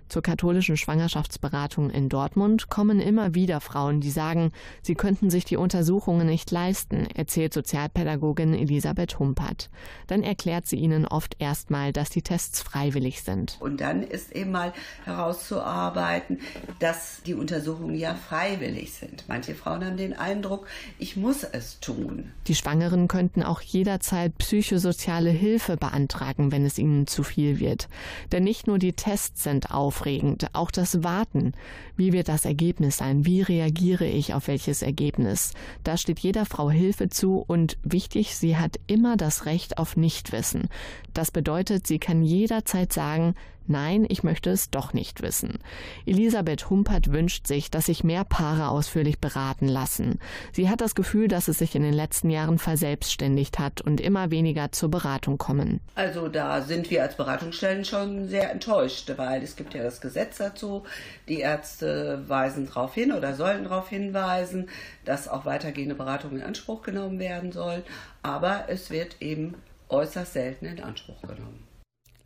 Zur 0.09 0.23
katholischen 0.23 0.77
Schwangerschaftsberatung 0.77 1.91
in 1.91 2.09
Dortmund 2.09 2.69
kommen 2.69 3.01
immer 3.01 3.35
wieder 3.35 3.61
Frauen, 3.61 4.01
die 4.01 4.11
sagen, 4.11 4.53
sie 4.83 4.95
könnten 4.95 5.31
sich 5.31 5.45
die 5.45 5.57
Untersuchungen 5.57 6.27
nicht 6.27 6.51
leisten, 6.51 7.07
erzählt 7.15 7.53
Sozialpädagogin 7.53 8.55
Elisabeth 8.55 9.19
Humpert. 9.19 9.69
Dann 10.07 10.23
erklärt 10.23 10.67
sie 10.67 10.77
ihnen 10.77 11.07
oft 11.07 11.37
erstmal, 11.41 11.93
dass 11.93 12.11
die 12.11 12.23
Tests 12.23 12.63
freiwillig 12.63 13.23
sind. 13.23 13.57
Und 13.61 13.81
dann 13.81 14.05
ist 14.05 14.33
eben 14.33 14.53
mal 14.53 14.73
herauszuarbeiten, 15.05 16.41
dass 16.79 17.23
die 17.27 17.35
Untersuchungen 17.35 17.97
ja 17.97 18.15
freiwillig 18.15 18.93
sind. 18.93 19.25
Manche 19.27 19.55
Frauen 19.55 19.85
haben 19.85 19.97
den 19.97 20.13
Eindruck, 20.13 20.69
ich 20.99 21.17
muss 21.17 21.43
es 21.43 21.81
tun. 21.81 22.33
Die 22.47 22.55
Schwangeren 22.55 23.09
könnten 23.09 23.43
auch 23.43 23.61
jederzeit 23.61 24.39
psychosoziale 24.39 25.31
Hilfe 25.31 25.77
beantragen, 25.77 26.53
wenn 26.53 26.65
es 26.65 26.79
ihnen 26.79 27.09
zu 27.09 27.25
viel 27.25 27.59
wird. 27.59 27.89
Denn 28.31 28.45
nicht 28.45 28.69
nur 28.69 28.79
die 28.79 28.93
Tests 28.93 29.43
sind 29.43 29.73
auf 29.73 29.96
aufregend. 29.97 30.49
Auch 30.53 30.71
das 30.71 31.03
Warten. 31.03 31.53
Wie 31.97 32.13
wird 32.13 32.29
das 32.29 32.45
Ergebnis 32.45 32.99
sein? 32.99 33.25
Wie 33.25 33.41
reagiere 33.41 34.05
ich 34.05 34.35
auf 34.35 34.49
welches 34.49 34.83
Ergebnis? 34.83 35.53
Da 35.85 35.97
steht 35.97 36.19
jeder 36.19 36.45
Frau 36.45 36.71
Hilfe 36.71 37.09
zu 37.09 37.43
und 37.47 37.79
wichtig, 37.83 38.37
sie 38.37 38.57
hat 38.59 38.79
immer 38.87 39.17
das 39.17 39.47
Recht 39.47 39.79
auf 39.79 39.97
Nichtwissen. 39.97 40.69
Das 41.15 41.31
bedeutet, 41.31 41.87
sie 41.87 41.99
kann 41.99 42.23
jederzeit 42.23 42.93
sagen, 42.93 43.35
Nein, 43.69 44.07
ich 44.09 44.23
möchte 44.23 44.51
es 44.51 44.71
doch 44.71 44.93
nicht 44.93 45.23
wissen. 45.23 45.59
Elisabeth 46.07 46.71
Humpert 46.71 47.13
wünscht 47.13 47.47
sich, 47.47 47.71
dass 47.71 47.87
sich 47.87 48.05
mehr 48.05 48.25
Paare 48.25 48.69
ausführlich 48.69 49.19
beraten 49.19 49.67
lassen. 49.69 50.21
Sie 50.53 50.69
hat 50.69 50.81
das 50.81 50.95
Gefühl, 50.95 51.29
dass 51.29 51.49
es 51.49 51.59
sich 51.59 51.75
in 51.75 51.83
den 51.83 51.93
letzten 51.93 52.31
Jahren 52.31 52.59
verselbstständigt 52.59 53.59
hat 53.59 53.81
und 53.81 54.01
immer 54.01 54.31
weniger 54.31 54.73
zur 54.73 54.91
Beratung 54.91 55.39
kommen. 55.39 55.81
Also 55.95 56.29
da 56.29 56.63
sind 56.63 56.91
wir 56.91 57.03
als 57.03 57.17
Beratungsstellen 57.17 57.85
schon 57.85 58.29
sehr 58.29 58.53
enttäuscht, 58.53 59.13
weil 59.17 59.43
es 59.43 59.57
gibt 59.57 59.75
ja 59.75 59.83
das 59.83 60.01
Gesetz 60.01 60.39
dazu. 60.39 60.85
Die 61.29 61.41
Ärzte 61.41 62.23
weisen 62.27 62.67
darauf 62.67 62.95
hin 62.95 63.13
oder 63.13 63.35
sollen 63.35 63.65
darauf 63.65 63.89
hinweisen, 63.89 64.69
dass 65.05 65.29
auch 65.29 65.45
weitergehende 65.45 65.95
Beratung 65.95 66.37
in 66.37 66.43
Anspruch 66.43 66.83
genommen 66.83 67.19
werden 67.19 67.53
soll. 67.53 67.83
Aber 68.23 68.65
es 68.69 68.91
wird 68.91 69.17
eben 69.21 69.55
äußerst 69.89 70.33
selten 70.33 70.67
in 70.67 70.83
Anspruch 70.83 71.21
genommen. 71.23 71.66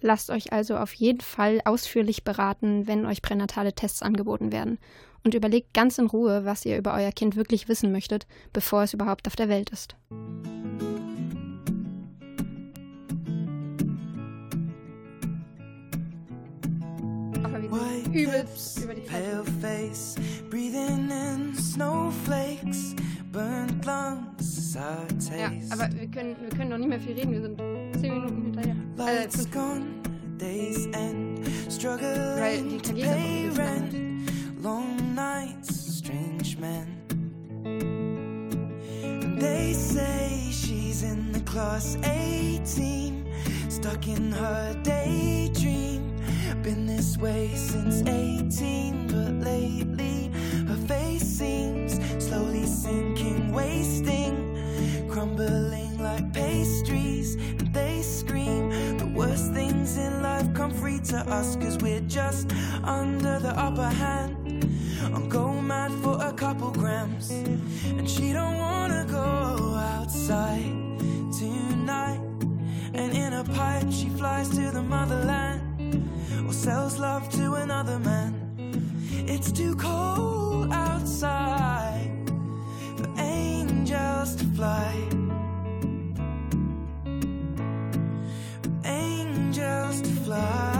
Lasst 0.01 0.31
euch 0.31 0.53
also 0.53 0.77
auf 0.77 0.93
jeden 0.95 1.21
Fall 1.21 1.61
ausführlich 1.65 2.25
beraten, 2.25 2.87
wenn 2.87 3.07
euch 3.07 3.23
pränatale 3.23 3.75
Tests 3.75 4.03
angeboten 4.03 4.53
werden. 4.53 4.79
Und 5.25 5.35
überlegt 5.35 5.75
ganz 5.75 5.99
in 5.99 6.07
Ruhe, 6.07 6.47
was 6.47 6.65
ihr 6.65 6.79
über 6.79 6.95
euer 6.95 7.13
Kind 7.13 7.37
wirklich 7.37 7.69
wissen 7.69 7.93
möchtet, 7.93 8.27
bevor 8.53 8.83
es 8.83 8.95
überhaupt 8.95 9.27
auf 9.27 9.37
der 9.37 9.49
Welt 9.49 9.71
ist. 9.71 9.97
Übelst 18.13 18.83
über 18.83 18.93
die 18.93 19.03
pale 19.03 19.45
face, 19.61 20.17
breathing 20.51 21.09
in 21.11 21.55
snowflakes, 21.55 22.97
burnt 23.31 23.87
lungs, 23.87 24.73
sour 24.73 25.07
taste. 25.11 25.37
Ja, 25.39 25.53
aber 25.71 25.89
wir 25.95 26.09
können, 26.09 26.35
wir 26.41 26.49
können 26.51 26.71
noch 26.71 26.79
nicht 26.79 26.89
mehr 26.89 26.99
viel 26.99 27.13
reden, 27.13 27.31
wir 27.31 27.43
sind 27.43 27.57
Äh, 28.03 28.75
Lights 28.97 29.45
gone, 29.47 30.03
days 30.39 30.87
end, 30.95 31.47
struggling 31.69 32.81
to 32.81 32.95
pay 32.95 33.51
rent, 33.51 33.95
long 34.63 35.15
nights, 35.15 35.99
strange 35.99 36.57
men. 36.59 36.87
And 39.03 39.41
they 39.41 39.75
say 39.75 40.49
she's 40.51 41.03
in 41.03 41.33
the 41.33 41.41
class 41.41 41.97
18, 42.05 43.27
stuck 43.69 44.07
in 44.09 44.33
her 44.33 44.75
daydream. 44.83 46.17
Been 46.63 46.87
this 46.87 47.19
way 47.19 47.51
since 47.55 48.03
18, 48.03 49.09
but 49.09 49.47
lately 49.47 50.31
her 50.67 50.77
face 50.87 51.23
seems 51.23 52.01
slowly 52.23 52.65
sinking, 52.65 53.53
wasting, 53.53 54.20
things 59.91 60.07
in 60.07 60.23
life 60.23 60.53
come 60.55 60.71
free 60.71 60.99
to 60.99 61.17
us 61.31 61.57
Cause 61.57 61.79
we're 61.79 62.01
just 62.01 62.53
under 62.85 63.39
the 63.39 63.53
upper 63.57 63.89
hand. 63.89 64.65
I'm 65.15 65.29
going 65.29 65.67
mad 65.67 65.93
for 66.03 66.19
a 66.21 66.33
couple 66.33 66.71
grams 66.71 67.31
And 67.31 68.09
she 68.09 68.33
don't 68.33 68.59
wanna 68.59 69.07
go 69.09 69.75
outside 69.77 70.73
tonight. 71.39 72.21
And 72.95 73.13
in 73.13 73.33
a 73.33 73.45
pipe 73.45 73.91
she 73.91 74.09
flies 74.11 74.49
to 74.51 74.71
the 74.71 74.83
motherland 74.83 76.09
Or 76.47 76.53
sells 76.53 76.99
love 76.99 77.29
to 77.31 77.55
another 77.55 77.99
man. 77.99 78.35
It's 79.27 79.53
too 79.53 79.75
cold 79.77 80.73
outside 80.73 82.31
For 82.97 83.09
angels 83.19 84.37
to 84.37 84.45
fly. 84.57 85.30
Fly. 90.31 90.80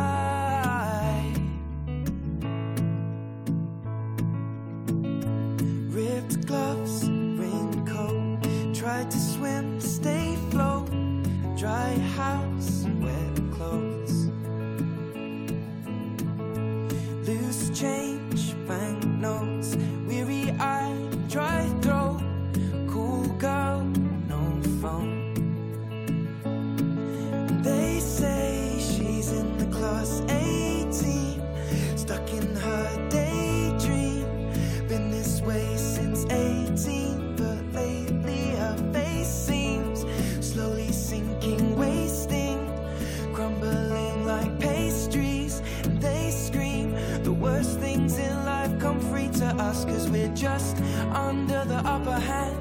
We're 50.31 50.37
just 50.37 50.77
under 51.13 51.65
the 51.65 51.81
upper 51.85 52.19
hand. 52.19 52.57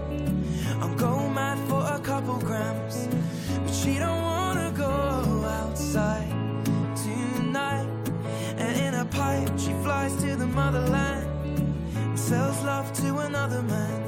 I'm 0.82 0.96
go 0.98 1.30
mad 1.30 1.58
for 1.70 1.82
a 1.82 2.00
couple 2.00 2.38
grams, 2.40 3.08
but 3.64 3.74
she 3.74 4.00
don't 4.00 4.22
wanna 4.22 4.72
go 4.76 4.90
outside 5.62 6.30
tonight. 6.96 7.88
And 8.58 8.78
in 8.78 8.94
a 8.96 9.06
pipe, 9.06 9.52
she 9.58 9.74
flies 9.84 10.16
to 10.18 10.36
the 10.36 10.48
motherland 10.48 11.28
and 11.96 12.20
sells 12.20 12.62
love 12.64 12.92
to 12.94 13.18
another 13.20 13.62
man. 13.62 13.99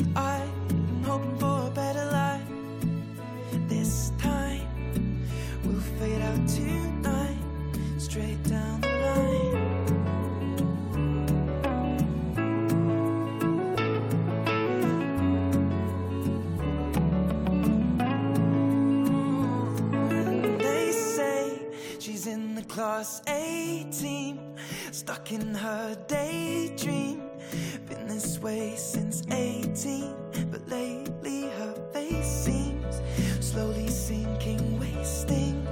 And 0.00 1.04
hoping 1.04 1.36
for 1.38 1.66
a 1.66 1.70
better 1.70 2.04
life. 2.06 2.42
This 3.68 4.12
time 4.18 4.66
we'll 5.64 5.80
fade 5.98 6.22
out 6.22 6.48
tonight, 6.48 7.38
straight 7.98 8.42
down 8.44 8.80
the 8.80 8.88
line. 8.88 9.86
They 20.58 20.92
say 20.92 21.62
she's 21.98 22.26
in 22.26 22.54
the 22.54 22.62
class 22.62 23.22
18, 23.28 24.38
stuck 24.92 25.32
in 25.32 25.54
her 25.54 25.96
daydream. 26.06 27.22
Been 27.88 28.06
this 28.08 28.38
way 28.40 28.74
18, 29.86 30.50
but 30.50 30.68
lately 30.68 31.42
her 31.42 31.74
face 31.92 32.26
seems 32.26 33.00
slowly 33.40 33.88
sinking, 33.88 34.80
wasting, 34.80 35.66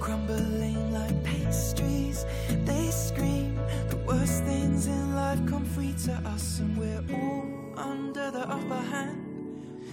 crumbling 0.00 0.92
like 0.92 1.22
pastries. 1.22 2.26
They 2.64 2.90
scream 2.90 3.56
the 3.90 3.96
worst 3.98 4.42
things 4.44 4.86
in 4.86 5.14
life 5.14 5.38
come 5.46 5.64
free 5.64 5.94
to 6.04 6.12
us, 6.26 6.58
and 6.58 6.76
we're 6.76 7.04
all 7.14 7.46
under 7.76 8.30
the 8.30 8.48
upper 8.48 8.82
hand. 8.92 9.20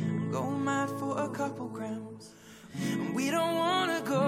I'm 0.01 0.31
going 0.31 0.63
mad 0.63 0.89
for 0.99 1.19
a 1.19 1.29
couple 1.29 1.67
grams. 1.67 2.33
And 2.73 3.13
we 3.13 3.29
don't 3.29 3.55
wanna 3.55 4.01
go 4.05 4.21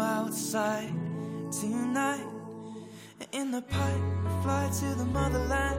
outside 0.00 0.92
tonight. 1.50 2.26
In 3.32 3.50
the 3.50 3.60
pipe, 3.60 4.02
fly 4.42 4.70
to 4.80 4.94
the 4.94 5.04
motherland 5.04 5.78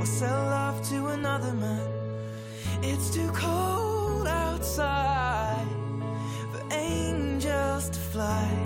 or 0.00 0.06
sell 0.06 0.44
love 0.46 0.88
to 0.88 1.08
another 1.08 1.52
man. 1.52 1.95
It's 2.82 3.10
too 3.10 3.30
cold 3.32 4.26
outside 4.26 5.66
for 6.52 6.62
angels 6.74 7.88
to 7.90 7.98
fly. 7.98 8.65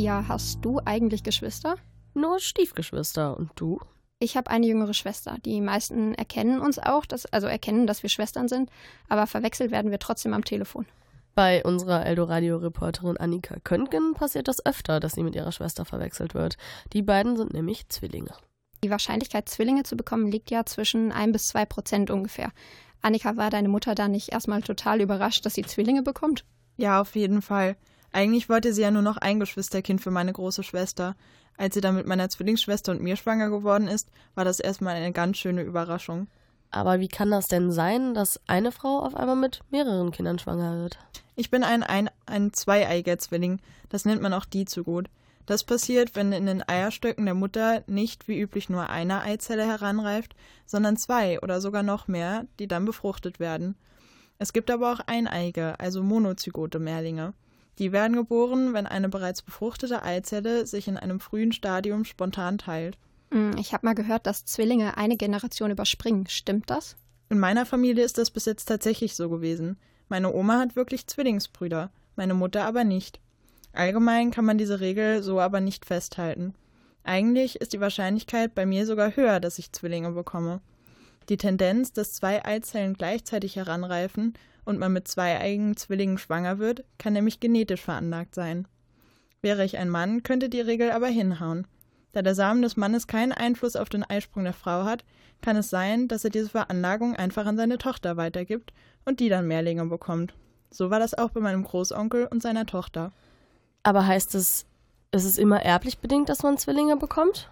Pia, 0.00 0.24
hast 0.28 0.64
du 0.64 0.80
eigentlich 0.86 1.24
Geschwister? 1.24 1.76
Nur 2.14 2.40
Stiefgeschwister. 2.40 3.36
Und 3.36 3.50
du? 3.56 3.80
Ich 4.18 4.34
habe 4.34 4.48
eine 4.48 4.66
jüngere 4.66 4.94
Schwester. 4.94 5.36
Die 5.44 5.60
meisten 5.60 6.14
erkennen 6.14 6.58
uns 6.60 6.78
auch, 6.78 7.04
dass, 7.04 7.26
also 7.26 7.48
erkennen, 7.48 7.86
dass 7.86 8.02
wir 8.02 8.08
Schwestern 8.08 8.48
sind, 8.48 8.70
aber 9.10 9.26
verwechselt 9.26 9.70
werden 9.70 9.90
wir 9.90 9.98
trotzdem 9.98 10.32
am 10.32 10.42
Telefon. 10.42 10.86
Bei 11.34 11.62
unserer 11.62 12.06
Eldoradio-Reporterin 12.06 13.18
Annika 13.18 13.56
Köntgen 13.62 14.14
passiert 14.14 14.48
das 14.48 14.64
öfter, 14.64 15.00
dass 15.00 15.12
sie 15.12 15.22
mit 15.22 15.36
ihrer 15.36 15.52
Schwester 15.52 15.84
verwechselt 15.84 16.32
wird. 16.32 16.56
Die 16.94 17.02
beiden 17.02 17.36
sind 17.36 17.52
nämlich 17.52 17.86
Zwillinge. 17.90 18.32
Die 18.82 18.88
Wahrscheinlichkeit, 18.88 19.50
Zwillinge 19.50 19.82
zu 19.82 19.98
bekommen, 19.98 20.28
liegt 20.32 20.50
ja 20.50 20.64
zwischen 20.64 21.12
1 21.12 21.30
bis 21.32 21.48
2 21.48 21.66
Prozent 21.66 22.10
ungefähr. 22.10 22.52
Annika, 23.02 23.36
war 23.36 23.50
deine 23.50 23.68
Mutter 23.68 23.94
da 23.94 24.08
nicht 24.08 24.32
erstmal 24.32 24.62
total 24.62 25.02
überrascht, 25.02 25.44
dass 25.44 25.52
sie 25.52 25.62
Zwillinge 25.64 26.02
bekommt? 26.02 26.46
Ja, 26.78 27.02
auf 27.02 27.16
jeden 27.16 27.42
Fall. 27.42 27.76
Eigentlich 28.12 28.48
wollte 28.48 28.72
sie 28.72 28.82
ja 28.82 28.90
nur 28.90 29.02
noch 29.02 29.16
ein 29.16 29.40
Geschwisterkind 29.40 30.00
für 30.00 30.10
meine 30.10 30.32
große 30.32 30.62
Schwester. 30.62 31.14
Als 31.56 31.74
sie 31.74 31.80
dann 31.80 31.94
mit 31.94 32.06
meiner 32.06 32.28
Zwillingsschwester 32.28 32.92
und 32.92 33.02
mir 33.02 33.16
schwanger 33.16 33.50
geworden 33.50 33.86
ist, 33.86 34.10
war 34.34 34.44
das 34.44 34.60
erstmal 34.60 34.96
eine 34.96 35.12
ganz 35.12 35.38
schöne 35.38 35.62
Überraschung. 35.62 36.28
Aber 36.70 37.00
wie 37.00 37.08
kann 37.08 37.30
das 37.30 37.48
denn 37.48 37.72
sein, 37.72 38.14
dass 38.14 38.40
eine 38.46 38.72
Frau 38.72 39.00
auf 39.00 39.14
einmal 39.14 39.36
mit 39.36 39.60
mehreren 39.70 40.12
Kindern 40.12 40.38
schwanger 40.38 40.80
wird? 40.80 40.98
Ich 41.34 41.50
bin 41.50 41.64
ein, 41.64 41.82
ein, 41.82 42.10
ein 42.26 42.52
zweieiiger 42.52 43.18
Zwilling. 43.18 43.60
Das 43.88 44.04
nennt 44.04 44.22
man 44.22 44.32
auch 44.32 44.44
die 44.44 44.64
zu 44.64 44.84
gut. 44.84 45.08
Das 45.46 45.64
passiert, 45.64 46.14
wenn 46.14 46.32
in 46.32 46.46
den 46.46 46.62
Eierstöcken 46.68 47.24
der 47.24 47.34
Mutter 47.34 47.82
nicht 47.88 48.28
wie 48.28 48.40
üblich 48.40 48.68
nur 48.68 48.88
eine 48.88 49.22
Eizelle 49.22 49.66
heranreift, 49.66 50.36
sondern 50.64 50.96
zwei 50.96 51.40
oder 51.40 51.60
sogar 51.60 51.82
noch 51.82 52.06
mehr, 52.06 52.46
die 52.60 52.68
dann 52.68 52.84
befruchtet 52.84 53.40
werden. 53.40 53.74
Es 54.38 54.52
gibt 54.52 54.70
aber 54.70 54.92
auch 54.92 55.00
eineiige, 55.06 55.78
also 55.80 56.02
monozygote 56.02 56.78
Mehrlinge. 56.78 57.34
Die 57.80 57.92
werden 57.92 58.14
geboren, 58.14 58.74
wenn 58.74 58.86
eine 58.86 59.08
bereits 59.08 59.40
befruchtete 59.40 60.02
Eizelle 60.02 60.66
sich 60.66 60.86
in 60.86 60.98
einem 60.98 61.18
frühen 61.18 61.50
Stadium 61.50 62.04
spontan 62.04 62.58
teilt. 62.58 62.98
Hm, 63.30 63.56
Ich 63.58 63.72
habe 63.72 63.86
mal 63.86 63.94
gehört, 63.94 64.26
dass 64.26 64.44
Zwillinge 64.44 64.98
eine 64.98 65.16
Generation 65.16 65.70
überspringen. 65.70 66.26
Stimmt 66.28 66.68
das? 66.68 66.96
In 67.30 67.38
meiner 67.38 67.64
Familie 67.64 68.04
ist 68.04 68.18
das 68.18 68.30
bis 68.30 68.44
jetzt 68.44 68.66
tatsächlich 68.66 69.16
so 69.16 69.30
gewesen. 69.30 69.78
Meine 70.08 70.30
Oma 70.34 70.58
hat 70.58 70.76
wirklich 70.76 71.06
Zwillingsbrüder, 71.06 71.90
meine 72.16 72.34
Mutter 72.34 72.66
aber 72.66 72.84
nicht. 72.84 73.18
Allgemein 73.72 74.30
kann 74.30 74.44
man 74.44 74.58
diese 74.58 74.80
Regel 74.80 75.22
so 75.22 75.40
aber 75.40 75.60
nicht 75.62 75.86
festhalten. 75.86 76.54
Eigentlich 77.02 77.62
ist 77.62 77.72
die 77.72 77.80
Wahrscheinlichkeit 77.80 78.54
bei 78.54 78.66
mir 78.66 78.84
sogar 78.84 79.16
höher, 79.16 79.40
dass 79.40 79.58
ich 79.58 79.72
Zwillinge 79.72 80.10
bekomme. 80.10 80.60
Die 81.30 81.38
Tendenz, 81.38 81.92
dass 81.94 82.12
zwei 82.12 82.44
Eizellen 82.44 82.92
gleichzeitig 82.92 83.56
heranreifen 83.56 84.34
und 84.70 84.78
man 84.78 84.92
mit 84.92 85.08
zweieigen 85.08 85.76
Zwillingen 85.76 86.16
schwanger 86.16 86.58
wird, 86.58 86.84
kann 86.96 87.12
nämlich 87.12 87.40
genetisch 87.40 87.82
veranlagt 87.82 88.34
sein. 88.34 88.66
Wäre 89.42 89.64
ich 89.64 89.76
ein 89.76 89.90
Mann, 89.90 90.22
könnte 90.22 90.48
die 90.48 90.60
Regel 90.60 90.92
aber 90.92 91.08
hinhauen. 91.08 91.66
Da 92.12 92.22
der 92.22 92.34
Samen 92.34 92.62
des 92.62 92.76
Mannes 92.76 93.06
keinen 93.06 93.32
Einfluss 93.32 93.76
auf 93.76 93.88
den 93.88 94.04
Eisprung 94.04 94.44
der 94.44 94.52
Frau 94.52 94.84
hat, 94.84 95.04
kann 95.42 95.56
es 95.56 95.70
sein, 95.70 96.08
dass 96.08 96.24
er 96.24 96.30
diese 96.30 96.48
Veranlagung 96.48 97.16
einfach 97.16 97.46
an 97.46 97.56
seine 97.56 97.78
Tochter 97.78 98.16
weitergibt 98.16 98.72
und 99.04 99.20
die 99.20 99.28
dann 99.28 99.48
Mehrlinge 99.48 99.86
bekommt. 99.86 100.34
So 100.70 100.90
war 100.90 101.00
das 101.00 101.14
auch 101.14 101.30
bei 101.30 101.40
meinem 101.40 101.64
Großonkel 101.64 102.26
und 102.26 102.42
seiner 102.42 102.66
Tochter. 102.66 103.12
Aber 103.82 104.06
heißt 104.06 104.34
es, 104.34 104.66
ist 105.12 105.24
es 105.24 105.38
immer 105.38 105.62
erblich 105.62 105.98
bedingt, 105.98 106.28
dass 106.28 106.42
man 106.42 106.58
Zwillinge 106.58 106.96
bekommt? 106.96 107.50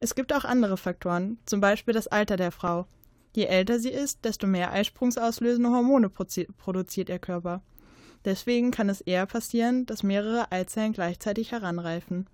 Es 0.00 0.14
gibt 0.14 0.32
auch 0.32 0.44
andere 0.44 0.76
Faktoren, 0.76 1.38
zum 1.46 1.60
Beispiel 1.60 1.94
das 1.94 2.06
Alter 2.06 2.36
der 2.36 2.52
Frau. 2.52 2.86
Je 3.34 3.46
älter 3.46 3.80
sie 3.80 3.90
ist, 3.90 4.24
desto 4.24 4.46
mehr 4.46 4.72
eisprungsauslösende 4.72 5.70
Hormone 5.70 6.08
produziert 6.08 7.08
ihr 7.08 7.18
Körper. 7.18 7.62
Deswegen 8.24 8.70
kann 8.70 8.88
es 8.88 9.00
eher 9.00 9.26
passieren, 9.26 9.86
dass 9.86 10.02
mehrere 10.02 10.50
Eizellen 10.50 10.92
gleichzeitig 10.92 11.52
heranreifen. 11.52 12.26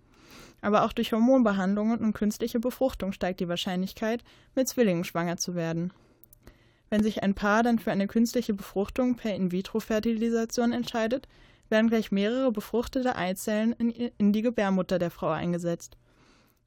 Aber 0.61 0.85
auch 0.85 0.93
durch 0.93 1.13
Hormonbehandlungen 1.13 1.99
und 1.99 2.13
künstliche 2.13 2.61
Befruchtung 2.61 3.13
steigt 3.13 3.41
die 3.41 3.49
Wahrscheinlichkeit, 3.49 4.23
mit 4.55 4.69
Zwillingen 4.69 5.05
schwanger 5.05 5.39
zu 5.39 5.55
werden. 5.55 5.93
Wenn 6.91 7.03
sich 7.03 7.23
ein 7.23 7.35
Paar 7.35 7.63
dann 7.63 7.79
für 7.79 7.93
eine 7.93 8.07
künstliche 8.07 8.53
Befruchtung 8.53 9.17
per 9.17 9.35
In-vitro-Fertilisation 9.35 10.73
entscheidet, 10.73 11.29
werden 11.71 11.89
gleich 11.89 12.13
mehrere 12.13 12.53
befruchtete 12.53 13.17
Eizellen 13.17 13.73
in, 14.19 14.33
die 14.33 14.43
Gebärmutter 14.43 14.99
der 14.99 15.11
Frau 15.11 15.31
eingesetzt. 15.31 15.97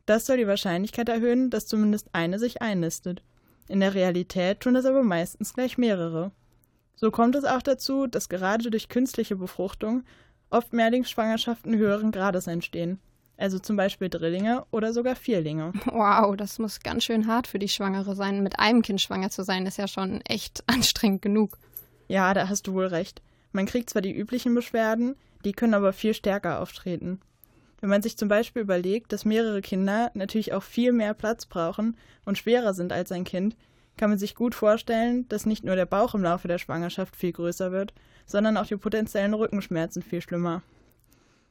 Das 0.06 0.26
soll 0.26 0.38
die 0.38 0.48
Wahrscheinlichkeit 0.48 1.10
erhöhen, 1.10 1.50
dass 1.50 1.68
zumindest 1.68 2.10
eine 2.14 2.40
sich 2.40 2.62
einnistet. 2.62 3.22
In 3.68 3.80
der 3.80 3.94
Realität 3.94 4.60
tun 4.60 4.74
das 4.74 4.86
aber 4.86 5.04
meistens 5.04 5.54
gleich 5.54 5.78
mehrere. 5.78 6.32
So 6.96 7.12
kommt 7.12 7.36
es 7.36 7.46
auch 7.46 7.62
dazu, 7.62 8.08
dass 8.08 8.30
gerade 8.30 8.70
durch 8.70 8.90
künstliche 8.90 9.36
Befruchtung 9.36 10.04
oft 10.50 10.74
Mehrlingsschwangerschaften 10.74 11.76
höheren 11.76 12.12
Grades 12.12 12.48
entstehen. 12.48 13.00
Also 13.36 13.58
zum 13.60 13.76
Beispiel 13.76 14.10
Drillinge 14.10 14.64
oder 14.72 14.94
sogar 14.94 15.16
Vierlinge. 15.16 15.74
Wow, 15.86 16.36
das 16.38 16.60
muss 16.60 16.82
ganz 16.82 17.04
schön 17.04 17.28
hart 17.28 17.48
für 17.48 17.60
die 17.60 17.68
Schwangere 17.68 18.16
sein. 18.16 18.44
Mit 18.44 18.60
einem 18.60 18.84
Kind 18.84 19.02
schwanger 19.02 19.32
zu 19.32 19.44
sein, 19.44 19.66
ist 19.66 19.78
ja 19.78 19.88
schon 19.88 20.22
echt 20.22 20.64
anstrengend 20.68 21.22
genug. 21.22 21.58
Ja, 22.08 22.34
da 22.34 22.48
hast 22.48 22.68
du 22.68 22.74
wohl 22.74 22.86
recht. 22.86 23.22
Man 23.52 23.66
kriegt 23.66 23.90
zwar 23.90 24.02
die 24.02 24.16
üblichen 24.16 24.54
Beschwerden, 24.54 25.16
die 25.46 25.54
können 25.54 25.74
aber 25.74 25.94
viel 25.94 26.14
stärker 26.14 26.62
auftreten. 26.62 27.20
Wenn 27.84 27.90
man 27.90 28.02
sich 28.02 28.16
zum 28.16 28.30
Beispiel 28.30 28.62
überlegt, 28.62 29.12
dass 29.12 29.26
mehrere 29.26 29.60
Kinder 29.60 30.10
natürlich 30.14 30.54
auch 30.54 30.64
viel 30.64 30.94
mehr 30.94 31.14
Platz 31.14 31.46
brauchen 31.46 31.98
und 32.24 32.38
schwerer 32.38 32.74
sind 32.74 32.94
als 32.94 33.12
ein 33.12 33.26
Kind, 33.26 33.58
kann 33.98 34.10
man 34.10 34.18
sich 34.18 34.36
gut 34.36 34.56
vorstellen, 34.56 35.28
dass 35.28 35.46
nicht 35.46 35.66
nur 35.66 35.76
der 35.76 35.86
Bauch 35.86 36.16
im 36.16 36.24
Laufe 36.24 36.48
der 36.48 36.60
Schwangerschaft 36.60 37.14
viel 37.14 37.34
größer 37.34 37.74
wird, 37.74 37.94
sondern 38.26 38.56
auch 38.56 38.68
die 38.68 38.78
potenziellen 38.78 39.34
Rückenschmerzen 39.34 40.02
viel 40.02 40.22
schlimmer. 40.22 40.64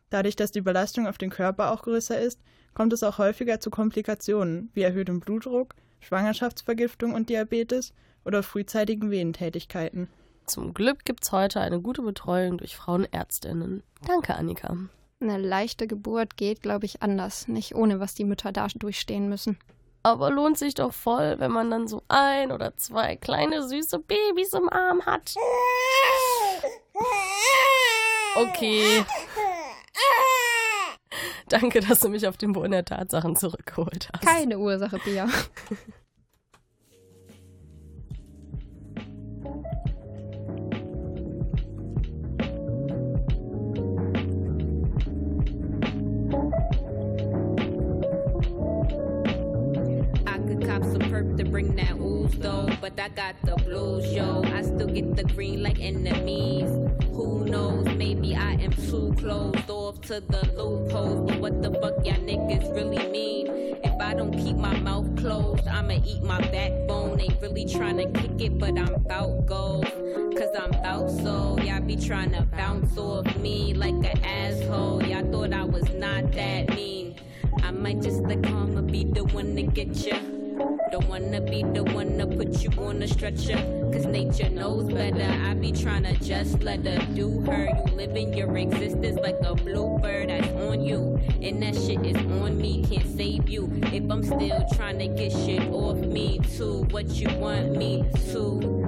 Dadurch, 0.08 0.34
dass 0.34 0.52
die 0.52 0.62
Belastung 0.62 1.06
auf 1.06 1.18
den 1.18 1.28
Körper 1.28 1.70
auch 1.70 1.82
größer 1.82 2.18
ist, 2.18 2.40
kommt 2.72 2.94
es 2.94 3.02
auch 3.02 3.18
häufiger 3.18 3.60
zu 3.60 3.68
Komplikationen 3.68 4.70
wie 4.72 4.84
erhöhtem 4.84 5.20
Blutdruck, 5.20 5.74
Schwangerschaftsvergiftung 6.00 7.12
und 7.12 7.28
Diabetes 7.28 7.92
oder 8.24 8.42
frühzeitigen 8.42 9.10
Wehentätigkeiten. 9.10 10.08
Zum 10.46 10.72
Glück 10.72 11.04
gibt 11.04 11.24
es 11.24 11.32
heute 11.32 11.60
eine 11.60 11.82
gute 11.82 12.00
Betreuung 12.00 12.56
durch 12.56 12.74
Frauenärztinnen. 12.74 13.82
Danke, 14.06 14.34
Annika. 14.34 14.78
Eine 15.22 15.38
leichte 15.38 15.86
Geburt 15.86 16.36
geht, 16.36 16.62
glaube 16.62 16.84
ich, 16.84 17.00
anders, 17.00 17.46
nicht 17.46 17.76
ohne 17.76 18.00
was 18.00 18.14
die 18.14 18.24
Mütter 18.24 18.50
da 18.50 18.66
durchstehen 18.74 19.28
müssen. 19.28 19.56
Aber 20.02 20.30
lohnt 20.30 20.58
sich 20.58 20.74
doch 20.74 20.92
voll, 20.92 21.36
wenn 21.38 21.52
man 21.52 21.70
dann 21.70 21.86
so 21.86 22.02
ein 22.08 22.50
oder 22.50 22.76
zwei 22.76 23.14
kleine 23.14 23.62
süße 23.68 24.00
Babys 24.00 24.52
im 24.52 24.68
Arm 24.68 25.06
hat. 25.06 25.34
Okay. 28.34 29.04
Danke, 31.48 31.80
dass 31.80 32.00
du 32.00 32.08
mich 32.08 32.26
auf 32.26 32.36
den 32.36 32.52
Boden 32.52 32.72
der 32.72 32.84
Tatsachen 32.84 33.36
zurückgeholt 33.36 34.08
hast. 34.12 34.26
Keine 34.26 34.58
Ursache, 34.58 34.98
Bia. 35.04 35.28
that 51.76 51.92
ooze 51.92 52.32
though, 52.38 52.68
but 52.80 52.98
I 52.98 53.08
got 53.08 53.36
the 53.42 53.56
blues, 53.56 54.12
yo. 54.12 54.42
I 54.44 54.62
still 54.62 54.88
get 54.88 55.16
the 55.16 55.24
green 55.24 55.62
like 55.62 55.80
enemies. 55.80 56.70
Who 57.12 57.44
knows? 57.44 57.86
Maybe 57.96 58.34
I 58.34 58.52
am 58.54 58.72
too 58.72 59.14
closed 59.18 59.70
off 59.70 60.00
to 60.02 60.20
the 60.20 60.42
loopholes. 60.56 61.30
But 61.30 61.40
what 61.40 61.62
the 61.62 61.70
fuck 61.72 62.04
y'all 62.04 62.16
niggas 62.16 62.74
really 62.74 63.06
mean? 63.10 63.46
If 63.84 64.00
I 64.00 64.14
don't 64.14 64.32
keep 64.32 64.56
my 64.56 64.78
mouth 64.80 65.16
closed, 65.16 65.66
I'ma 65.66 66.00
eat 66.04 66.22
my 66.22 66.40
backbone. 66.40 67.20
Ain't 67.20 67.40
really 67.40 67.66
trying 67.66 67.98
to 67.98 68.20
kick 68.20 68.40
it, 68.40 68.58
but 68.58 68.78
I'm 68.78 69.02
bout 69.02 69.46
gold. 69.46 69.86
Cause 70.36 70.50
I'm 70.58 70.70
bout 70.82 71.10
so. 71.10 71.58
Y'all 71.62 71.80
be 71.80 71.96
trying 71.96 72.32
to 72.32 72.42
bounce 72.42 72.96
off 72.96 73.36
me 73.36 73.74
like 73.74 73.94
an 73.94 74.24
asshole. 74.24 75.02
Y'all 75.02 75.30
thought 75.30 75.52
I 75.52 75.64
was 75.64 75.88
not 75.94 76.32
that 76.32 76.74
mean. 76.74 77.16
I 77.62 77.70
might 77.70 78.00
just 78.00 78.22
like 78.22 78.42
karma 78.42 78.82
be 78.82 79.04
the 79.04 79.24
one 79.24 79.54
to 79.56 79.62
get 79.62 79.88
ya. 79.88 80.41
Don't 80.92 81.08
wanna 81.08 81.40
be 81.40 81.62
the 81.62 81.84
one 81.84 82.18
to 82.18 82.26
put 82.26 82.62
you 82.62 82.68
on 82.76 83.02
a 83.02 83.08
stretcher. 83.08 83.56
Cause 83.90 84.04
nature 84.04 84.50
knows 84.50 84.92
better. 84.92 85.24
I 85.42 85.54
be 85.54 85.72
tryna 85.72 86.22
just 86.22 86.62
let 86.62 86.84
her 86.84 86.98
do 87.14 87.40
her. 87.46 87.64
You 87.64 87.96
living 87.96 88.34
your 88.34 88.54
existence 88.58 89.18
like 89.22 89.38
a 89.42 89.54
bluebird 89.54 90.28
that's 90.28 90.48
on 90.48 90.82
you. 90.82 91.18
And 91.40 91.62
that 91.62 91.76
shit 91.76 92.04
is 92.04 92.16
on 92.42 92.58
me, 92.58 92.84
can't 92.84 93.08
save 93.16 93.48
you. 93.48 93.70
If 93.84 94.10
I'm 94.10 94.22
still 94.22 94.66
trying 94.74 94.98
to 94.98 95.08
get 95.08 95.32
shit 95.32 95.62
off 95.70 95.96
me, 95.96 96.40
too. 96.58 96.82
What 96.90 97.08
you 97.08 97.38
want 97.38 97.74
me 97.74 98.04
to? 98.32 98.81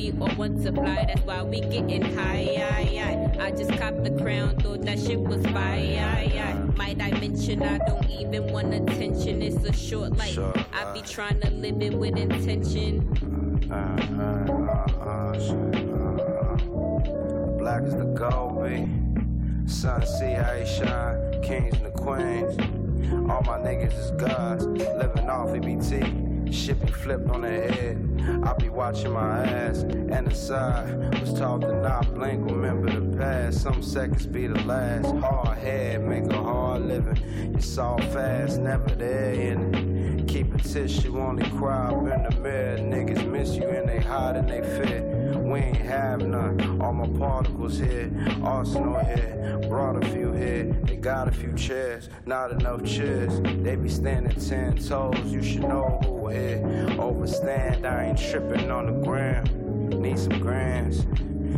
We 0.00 0.12
want 0.12 0.62
to 0.62 0.72
fly, 0.72 1.04
that's 1.06 1.20
why 1.26 1.42
we 1.42 1.60
getting 1.60 2.00
high. 2.00 2.56
I, 2.58 3.36
I, 3.38 3.48
I 3.48 3.50
just 3.50 3.70
copped 3.72 4.02
the 4.02 4.10
crown, 4.10 4.56
thought 4.56 4.80
that 4.86 4.98
shit 4.98 5.20
was 5.20 5.44
fire. 5.48 5.52
I, 5.54 6.32
I, 6.38 6.54
might 6.74 7.02
I 7.02 7.10
I 7.10 7.78
don't 7.86 8.08
even 8.08 8.50
want 8.50 8.72
attention? 8.72 9.42
It's 9.42 9.62
a 9.62 9.74
short 9.74 10.16
life. 10.16 10.32
Sure, 10.32 10.54
I 10.72 10.90
be 10.94 11.02
trying 11.02 11.38
to 11.40 11.50
live 11.50 11.82
it 11.82 11.92
with 11.92 12.16
intention. 12.16 13.12
Uh, 13.70 13.76
uh, 14.22 14.46
Black 17.58 17.82
is 17.82 17.94
the 17.94 18.06
gold 18.16 18.64
be. 18.64 18.88
Sun 19.70 20.06
see 20.06 20.32
how 20.32 20.54
he 20.54 20.64
shine. 20.64 21.42
Kings 21.42 21.76
and 21.76 21.84
the 21.84 21.90
queens. 21.90 22.56
All 23.30 23.42
my 23.42 23.58
niggas 23.58 23.98
is 23.98 24.12
gods. 24.12 24.64
Living 24.64 25.28
off 25.28 25.50
EBT. 25.50 26.29
Shit 26.52 26.84
be 26.84 26.90
flipped 26.90 27.28
on 27.30 27.42
their 27.42 27.70
head. 27.70 28.42
I 28.44 28.52
be 28.54 28.68
watching 28.68 29.12
my 29.12 29.44
ass. 29.44 29.82
And 29.82 30.26
the 30.26 30.34
side 30.34 31.20
was 31.20 31.32
taught 31.38 31.60
to 31.60 31.80
not 31.80 32.12
blink. 32.14 32.50
Remember 32.50 32.90
the 32.90 33.16
past. 33.16 33.62
Some 33.62 33.82
seconds 33.82 34.26
be 34.26 34.46
the 34.46 34.60
last. 34.64 35.06
Hard 35.16 35.58
head, 35.58 36.02
make 36.02 36.26
a 36.26 36.42
hard 36.42 36.82
living. 36.82 37.54
You 37.54 37.60
saw 37.60 37.96
fast, 37.98 38.58
never 38.58 38.90
there. 38.96 39.52
And 39.52 40.28
keep 40.28 40.52
a 40.54 40.58
tissue, 40.58 41.18
only 41.20 41.48
cry 41.50 41.88
up 41.88 42.00
in 42.00 42.22
the 42.24 42.40
mirror. 42.40 42.78
Niggas 42.78 43.30
miss 43.30 43.54
you 43.54 43.68
and 43.68 43.88
they 43.88 44.00
hide 44.00 44.36
and 44.36 44.48
they 44.48 44.60
fit. 44.60 45.19
We 45.50 45.58
ain't 45.58 45.78
have 45.78 46.20
none. 46.22 46.80
All 46.80 46.92
my 46.92 47.08
particles 47.18 47.76
here, 47.76 48.08
arsenal 48.40 49.04
here, 49.04 49.58
brought 49.68 50.00
a 50.00 50.06
few 50.10 50.30
here. 50.30 50.72
They 50.84 50.94
got 50.94 51.26
a 51.26 51.32
few 51.32 51.52
chairs, 51.54 52.08
not 52.24 52.52
enough 52.52 52.84
chairs. 52.84 53.40
They 53.40 53.74
be 53.74 53.88
standing 53.88 54.38
ten 54.38 54.76
toes. 54.76 55.18
You 55.24 55.42
should 55.42 55.62
know 55.62 55.98
who 56.04 56.28
here. 56.28 56.62
Overstand, 57.00 57.84
I 57.84 58.10
ain't 58.10 58.18
tripping 58.18 58.70
on 58.70 58.86
the 58.86 59.04
ground. 59.04 59.50
Need 60.00 60.20
some 60.20 60.38
grams, 60.38 61.04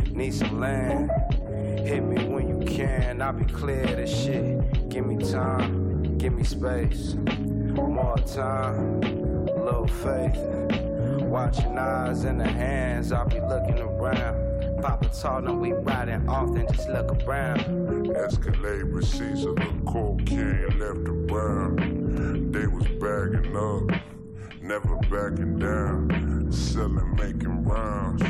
need 0.09 0.33
some 0.33 0.59
land. 0.59 1.11
Hit 1.85 2.03
me 2.03 2.25
when 2.25 2.47
you 2.49 2.65
can, 2.65 3.21
I'll 3.21 3.33
be 3.33 3.45
clear 3.45 3.85
this 3.85 4.09
shit. 4.09 4.89
Give 4.89 5.05
me 5.05 5.17
time, 5.23 6.17
give 6.17 6.33
me 6.33 6.43
space. 6.43 7.13
More 7.13 8.17
time, 8.17 9.01
little 9.01 9.87
faith. 9.87 10.92
Watching 11.33 11.79
eyes 11.79 12.25
in 12.25 12.37
the 12.37 12.47
hands, 12.47 13.11
I'll 13.11 13.27
be 13.27 13.39
looking 13.39 13.79
around. 13.79 14.83
Papa 14.83 15.09
told 15.19 15.47
them 15.47 15.61
we 15.61 15.71
riding 15.71 16.29
often, 16.29 16.67
just 16.71 16.87
look 16.89 17.09
around. 17.23 18.15
Escalade 18.15 18.83
receipts 18.83 19.43
of 19.43 19.55
the 19.55 19.73
cocaine 19.83 20.77
left 20.77 21.09
around. 21.33 22.53
They 22.53 22.67
was 22.67 22.85
bagging 23.01 23.57
up 23.57 23.99
never 24.61 24.95
backing 25.09 25.57
down, 25.57 26.51
selling, 26.51 27.15
making 27.15 27.63
rounds. 27.63 28.21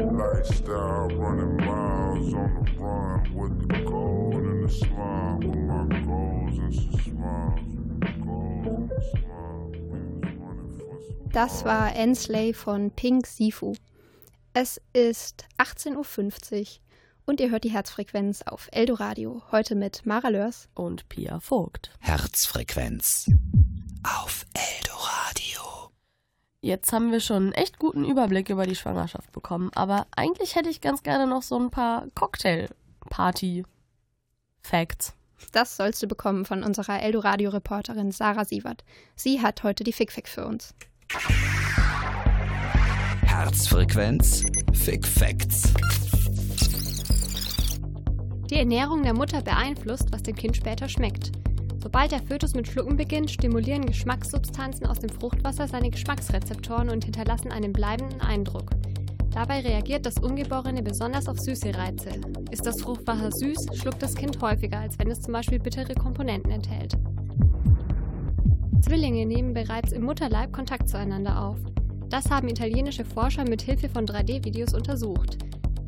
Lifestyle, 0.00 1.06
running 1.10 1.56
miles 1.64 2.34
on 2.34 2.64
the 2.64 2.82
run 2.82 3.32
with 3.32 3.68
the 3.68 3.78
gold 3.88 4.34
and 4.34 4.64
the 4.64 4.72
smile, 4.72 5.38
with 5.38 5.56
my 5.56 6.00
goals 6.00 6.58
and 6.58 6.74
some 6.74 7.00
smiles, 7.00 7.60
goals 8.24 8.90
and 8.90 9.02
smiles. 9.12 9.29
Das 11.32 11.64
war 11.64 11.94
Ensley 11.94 12.52
von 12.52 12.90
Pink 12.90 13.24
Sifu. 13.24 13.74
Es 14.52 14.80
ist 14.92 15.46
18.50 15.58 16.60
Uhr 16.60 16.66
und 17.24 17.38
ihr 17.38 17.52
hört 17.52 17.62
die 17.62 17.70
Herzfrequenz 17.70 18.42
auf 18.42 18.68
Eldoradio. 18.72 19.40
Heute 19.52 19.76
mit 19.76 20.04
Mara 20.04 20.28
Lörs 20.28 20.68
und 20.74 21.08
Pia 21.08 21.38
Vogt. 21.38 21.92
Herzfrequenz 22.00 23.30
auf 24.02 24.44
Eldoradio. 24.54 25.92
Jetzt 26.62 26.92
haben 26.92 27.12
wir 27.12 27.20
schon 27.20 27.44
einen 27.44 27.52
echt 27.52 27.78
guten 27.78 28.04
Überblick 28.04 28.50
über 28.50 28.66
die 28.66 28.74
Schwangerschaft 28.74 29.30
bekommen, 29.30 29.70
aber 29.72 30.08
eigentlich 30.16 30.56
hätte 30.56 30.68
ich 30.68 30.80
ganz 30.80 31.04
gerne 31.04 31.28
noch 31.28 31.42
so 31.42 31.56
ein 31.60 31.70
paar 31.70 32.08
Cocktail-Party-Facts. 32.16 35.14
Das 35.52 35.76
sollst 35.76 36.02
du 36.02 36.08
bekommen 36.08 36.44
von 36.44 36.64
unserer 36.64 37.00
Eldoradio-Reporterin 37.00 38.10
Sarah 38.10 38.44
Sievert. 38.44 38.82
Sie 39.14 39.40
hat 39.40 39.62
heute 39.62 39.84
die 39.84 39.92
Fick-Fick 39.92 40.26
für 40.28 40.44
uns. 40.44 40.74
Herzfrequenz 43.24 44.44
Fick 44.72 45.04
Facts. 45.04 45.74
Die 48.48 48.54
Ernährung 48.54 49.02
der 49.02 49.14
Mutter 49.14 49.42
beeinflusst, 49.42 50.12
was 50.12 50.22
dem 50.22 50.36
Kind 50.36 50.56
später 50.56 50.88
schmeckt. 50.88 51.32
Sobald 51.82 52.12
der 52.12 52.22
Fötus 52.22 52.54
mit 52.54 52.68
Schlucken 52.68 52.96
beginnt, 52.96 53.28
stimulieren 53.28 53.86
Geschmackssubstanzen 53.86 54.86
aus 54.86 55.00
dem 55.00 55.10
Fruchtwasser 55.10 55.66
seine 55.66 55.90
Geschmacksrezeptoren 55.90 56.90
und 56.90 57.04
hinterlassen 57.04 57.50
einen 57.50 57.72
bleibenden 57.72 58.20
Eindruck. 58.20 58.70
Dabei 59.32 59.60
reagiert 59.60 60.06
das 60.06 60.18
Ungeborene 60.18 60.82
besonders 60.82 61.26
auf 61.26 61.40
süße 61.40 61.74
Reize. 61.74 62.10
Ist 62.52 62.66
das 62.66 62.82
Fruchtwasser 62.82 63.32
süß, 63.32 63.66
schluckt 63.74 64.00
das 64.00 64.14
Kind 64.14 64.40
häufiger, 64.40 64.78
als 64.78 64.96
wenn 65.00 65.10
es 65.10 65.20
zum 65.20 65.32
Beispiel 65.32 65.58
bittere 65.58 65.94
Komponenten 65.94 66.52
enthält. 66.52 66.94
Zwillinge 68.82 69.26
nehmen 69.26 69.52
bereits 69.52 69.92
im 69.92 70.04
Mutterleib 70.04 70.52
Kontakt 70.52 70.88
zueinander 70.88 71.42
auf. 71.42 71.58
Das 72.08 72.30
haben 72.30 72.48
italienische 72.48 73.04
Forscher 73.04 73.48
mit 73.48 73.62
Hilfe 73.62 73.88
von 73.88 74.06
3D-Videos 74.06 74.74
untersucht. 74.74 75.38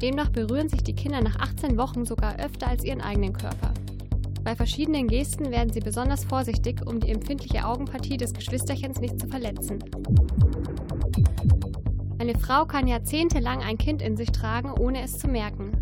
Demnach 0.01 0.31
berühren 0.31 0.69
sich 0.69 0.83
die 0.83 0.95
Kinder 0.95 1.21
nach 1.21 1.37
18 1.37 1.77
Wochen 1.79 2.05
sogar 2.05 2.39
öfter 2.39 2.69
als 2.69 2.85
ihren 2.85 3.01
eigenen 3.01 3.33
Körper. 3.33 3.73
Bei 4.45 4.57
verschiedenen 4.57 5.07
Gesten 5.07 5.51
werden 5.51 5.73
sie 5.73 5.81
besonders 5.81 6.25
vorsichtig, 6.25 6.87
um 6.87 7.01
die 7.01 7.11
empfindliche 7.11 7.65
Augenpartie 7.65 8.17
des 8.17 8.35
Geschwisterchens 8.35 9.01
nicht 9.01 9.21
zu 9.21 9.29
verletzen. 9.29 9.79
Eine 12.19 12.39
Frau 12.39 12.67
kann 12.67 12.87
jahrzehntelang 12.87 13.63
ein 13.63 13.79
Kind 13.79 14.03
in 14.03 14.17
sich 14.17 14.31
tragen, 14.31 14.73
ohne 14.73 15.03
es 15.03 15.19
zu 15.19 15.29
merken. 15.29 15.73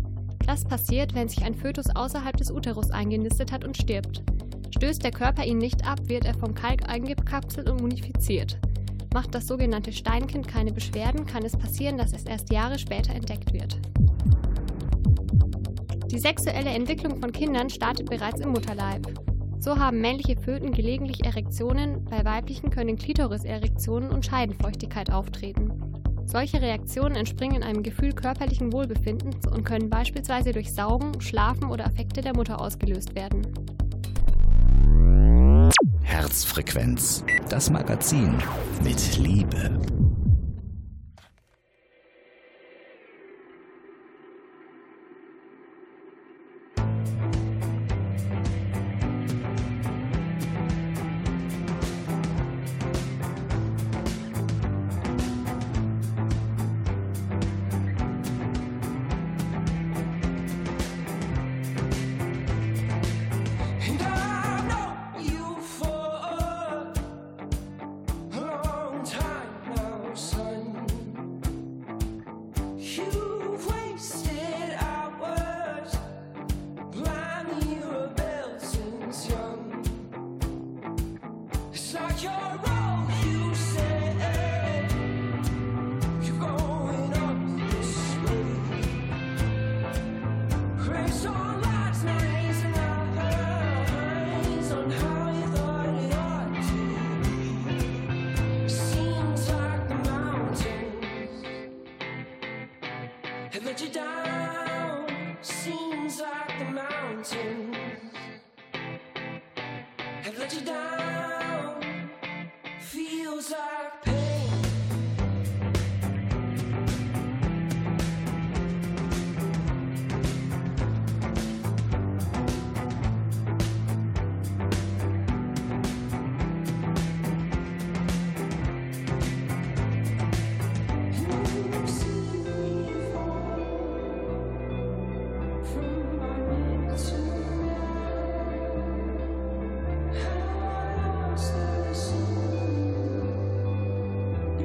Das 0.45 0.65
passiert, 0.65 1.13
wenn 1.13 1.27
sich 1.27 1.43
ein 1.43 1.55
Fötus 1.55 1.87
außerhalb 1.95 2.37
des 2.37 2.51
Uterus 2.51 2.91
eingenistet 2.91 3.51
hat 3.51 3.63
und 3.63 3.77
stirbt. 3.77 4.23
Stößt 4.75 5.03
der 5.03 5.11
Körper 5.11 5.45
ihn 5.45 5.57
nicht 5.57 5.87
ab, 5.87 5.99
wird 6.07 6.25
er 6.25 6.33
vom 6.33 6.55
Kalk 6.55 6.89
eingekapselt 6.89 7.69
und 7.69 7.81
munifiziert. 7.81 8.57
Macht 9.13 9.35
das 9.35 9.47
sogenannte 9.47 9.91
Steinkind 9.91 10.47
keine 10.47 10.71
Beschwerden, 10.71 11.25
kann 11.25 11.43
es 11.43 11.57
passieren, 11.57 11.97
dass 11.97 12.13
es 12.13 12.23
erst 12.23 12.51
Jahre 12.51 12.79
später 12.79 13.13
entdeckt 13.13 13.53
wird. 13.53 13.77
Die 16.09 16.19
sexuelle 16.19 16.69
Entwicklung 16.69 17.19
von 17.19 17.31
Kindern 17.31 17.69
startet 17.69 18.09
bereits 18.09 18.39
im 18.39 18.49
Mutterleib. 18.49 19.07
So 19.59 19.77
haben 19.77 20.01
männliche 20.01 20.37
Föten 20.37 20.71
gelegentlich 20.71 21.23
Erektionen, 21.23 22.03
bei 22.05 22.25
weiblichen 22.25 22.69
können 22.69 22.97
Klitoriserektionen 22.97 24.09
und 24.09 24.25
Scheidenfeuchtigkeit 24.25 25.11
auftreten. 25.11 25.71
Solche 26.25 26.61
Reaktionen 26.61 27.15
entspringen 27.15 27.61
einem 27.61 27.83
Gefühl 27.83 28.13
körperlichen 28.13 28.71
Wohlbefindens 28.71 29.45
und 29.47 29.65
können 29.65 29.89
beispielsweise 29.89 30.53
durch 30.53 30.73
Saugen, 30.73 31.19
Schlafen 31.19 31.69
oder 31.69 31.85
Affekte 31.85 32.21
der 32.21 32.35
Mutter 32.35 32.61
ausgelöst 32.61 33.15
werden. 33.15 33.41
Herzfrequenz, 36.01 37.23
das 37.49 37.69
Magazin 37.69 38.35
mit 38.83 39.17
Liebe. 39.17 39.71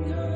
know. 0.05 0.36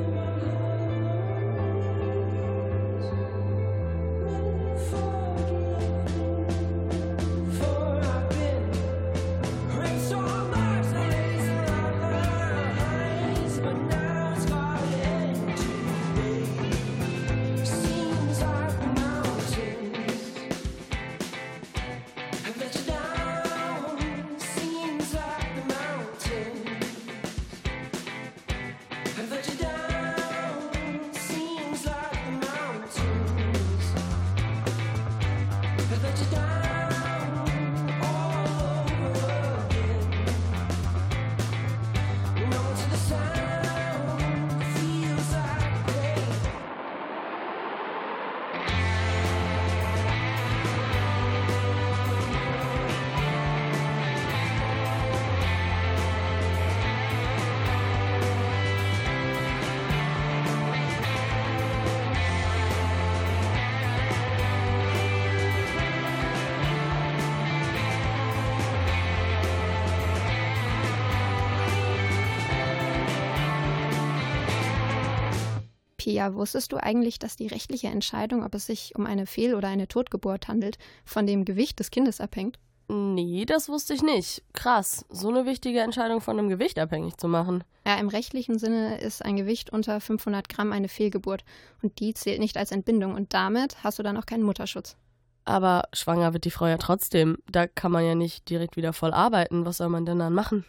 Pia, 76.10 76.34
wusstest 76.34 76.72
du 76.72 76.76
eigentlich, 76.76 77.20
dass 77.20 77.36
die 77.36 77.46
rechtliche 77.46 77.86
Entscheidung, 77.86 78.44
ob 78.44 78.52
es 78.56 78.66
sich 78.66 78.96
um 78.96 79.06
eine 79.06 79.26
Fehl- 79.26 79.54
oder 79.54 79.68
eine 79.68 79.86
Totgeburt 79.86 80.48
handelt, 80.48 80.76
von 81.04 81.24
dem 81.24 81.44
Gewicht 81.44 81.78
des 81.78 81.92
Kindes 81.92 82.20
abhängt? 82.20 82.58
Nee, 82.88 83.44
das 83.44 83.68
wusste 83.68 83.94
ich 83.94 84.02
nicht. 84.02 84.42
Krass, 84.52 85.06
so 85.08 85.28
eine 85.28 85.46
wichtige 85.46 85.78
Entscheidung 85.78 86.20
von 86.20 86.36
einem 86.36 86.48
Gewicht 86.48 86.80
abhängig 86.80 87.16
zu 87.16 87.28
machen. 87.28 87.62
Ja, 87.86 87.94
im 87.94 88.08
rechtlichen 88.08 88.58
Sinne 88.58 89.00
ist 89.00 89.24
ein 89.24 89.36
Gewicht 89.36 89.70
unter 89.70 90.00
500 90.00 90.48
Gramm 90.48 90.72
eine 90.72 90.88
Fehlgeburt 90.88 91.44
und 91.80 92.00
die 92.00 92.12
zählt 92.12 92.40
nicht 92.40 92.56
als 92.56 92.72
Entbindung 92.72 93.14
und 93.14 93.32
damit 93.32 93.84
hast 93.84 94.00
du 94.00 94.02
dann 94.02 94.16
auch 94.16 94.26
keinen 94.26 94.42
Mutterschutz. 94.42 94.96
Aber 95.44 95.84
schwanger 95.92 96.32
wird 96.32 96.44
die 96.44 96.50
Frau 96.50 96.66
ja 96.66 96.78
trotzdem. 96.78 97.38
Da 97.48 97.68
kann 97.68 97.92
man 97.92 98.04
ja 98.04 98.16
nicht 98.16 98.50
direkt 98.50 98.76
wieder 98.76 98.92
voll 98.92 99.14
arbeiten. 99.14 99.64
Was 99.64 99.76
soll 99.76 99.90
man 99.90 100.06
denn 100.06 100.18
dann 100.18 100.34
machen? 100.34 100.64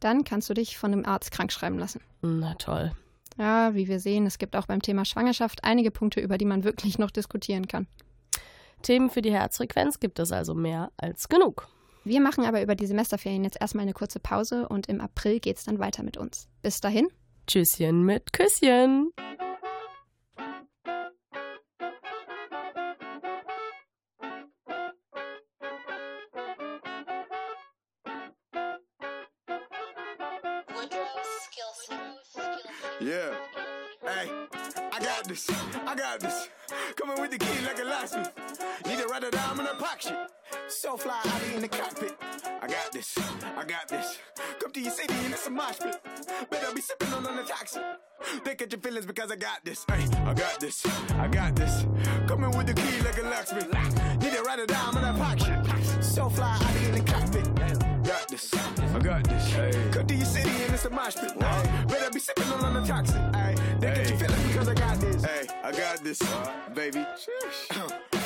Dann 0.00 0.24
kannst 0.24 0.48
du 0.48 0.54
dich 0.54 0.78
von 0.78 0.94
einem 0.94 1.04
Arzt 1.04 1.32
krankschreiben 1.32 1.78
lassen. 1.78 2.00
Na 2.22 2.54
toll. 2.54 2.92
Ja, 3.38 3.74
wie 3.74 3.88
wir 3.88 4.00
sehen, 4.00 4.26
es 4.26 4.38
gibt 4.38 4.56
auch 4.56 4.66
beim 4.66 4.80
Thema 4.80 5.04
Schwangerschaft 5.04 5.64
einige 5.64 5.90
Punkte, 5.90 6.20
über 6.20 6.38
die 6.38 6.44
man 6.44 6.64
wirklich 6.64 6.98
noch 6.98 7.10
diskutieren 7.10 7.68
kann. 7.68 7.86
Themen 8.82 9.10
für 9.10 9.22
die 9.22 9.32
Herzfrequenz 9.32 10.00
gibt 10.00 10.18
es 10.18 10.32
also 10.32 10.54
mehr 10.54 10.90
als 10.96 11.28
genug. 11.28 11.68
Wir 12.04 12.20
machen 12.20 12.44
aber 12.44 12.62
über 12.62 12.76
die 12.76 12.86
Semesterferien 12.86 13.42
jetzt 13.42 13.60
erstmal 13.60 13.82
eine 13.82 13.92
kurze 13.92 14.20
Pause 14.20 14.68
und 14.68 14.86
im 14.86 15.00
April 15.00 15.40
geht 15.40 15.58
es 15.58 15.64
dann 15.64 15.80
weiter 15.80 16.02
mit 16.02 16.16
uns. 16.16 16.48
Bis 16.62 16.80
dahin. 16.80 17.08
Tschüsschen 17.46 18.04
mit 18.04 18.32
Küsschen. 18.32 19.12
Got 35.96 36.20
this. 36.20 36.48
Coming 36.96 37.20
with 37.20 37.30
the 37.30 37.38
key 37.38 37.64
like 37.64 37.78
a 37.78 37.84
locksmith. 37.84 38.32
Need 38.86 38.98
to 38.98 39.06
write 39.06 39.24
it 39.24 39.32
down 39.32 39.58
in 39.58 39.66
a 39.66 39.74
pocket. 39.74 40.14
So 40.68 40.96
fly, 40.96 41.20
I 41.24 41.38
be 41.40 41.54
in 41.56 41.62
the 41.62 41.68
cockpit. 41.68 42.14
I 42.62 42.66
got 42.66 42.92
this. 42.92 43.16
I 43.56 43.64
got 43.64 43.88
this. 43.88 44.18
Come 44.60 44.72
to 44.72 44.80
your 44.80 44.90
city 44.92 45.14
and 45.24 45.32
it's 45.32 45.46
a 45.46 45.50
mosh 45.50 45.78
pit. 45.78 45.96
Better 46.50 46.74
be 46.74 46.80
sipping 46.80 47.12
on 47.12 47.22
the 47.22 47.42
toxic. 47.42 47.82
They 48.44 48.54
catch 48.54 48.72
your 48.72 48.80
feelings 48.80 49.06
because 49.06 49.30
I 49.30 49.36
got 49.36 49.64
this. 49.64 49.84
Hey, 49.88 50.04
I 50.24 50.34
got 50.34 50.60
this. 50.60 50.84
I 51.14 51.28
got 51.28 51.56
this. 51.56 51.86
Coming 52.26 52.56
with 52.56 52.66
the 52.66 52.74
key 52.74 53.00
like 53.02 53.18
a 53.18 53.22
locksmith. 53.22 53.72
Need 54.20 54.32
to 54.32 54.42
write 54.42 54.58
it 54.58 54.68
down 54.68 54.96
in 54.98 55.04
a 55.04 55.14
pocket. 55.14 56.04
So 56.04 56.28
fly, 56.28 56.58
I 56.60 56.72
be 56.78 56.86
in 56.86 56.92
the 56.92 57.12
cockpit. 57.12 57.54
Got 58.04 58.28
this. 58.28 58.54
I 58.54 58.98
got 58.98 59.24
this. 59.24 59.52
Hey. 59.52 59.90
Come 59.92 60.06
to 60.06 60.14
your 60.14 60.26
city 60.26 60.50
and 60.50 60.74
it's 60.74 60.84
a 60.84 60.90
mosh 60.90 61.16
pit. 61.16 61.38
Better 61.38 62.10
be 62.10 62.20
sipping 62.20 62.44
on 62.52 62.74
the 62.74 62.86
toxic. 62.86 63.16
Hey, 63.34 63.54
they 63.80 63.88
catch 63.94 64.10
your 64.10 64.18
feelings 64.18 64.46
because 64.48 64.68
I 64.68 64.74
got 64.74 65.00
this. 65.00 65.15
Hey, 65.26 65.48
I 65.64 65.72
got 65.72 66.04
this, 66.04 66.22
baby. 66.72 67.02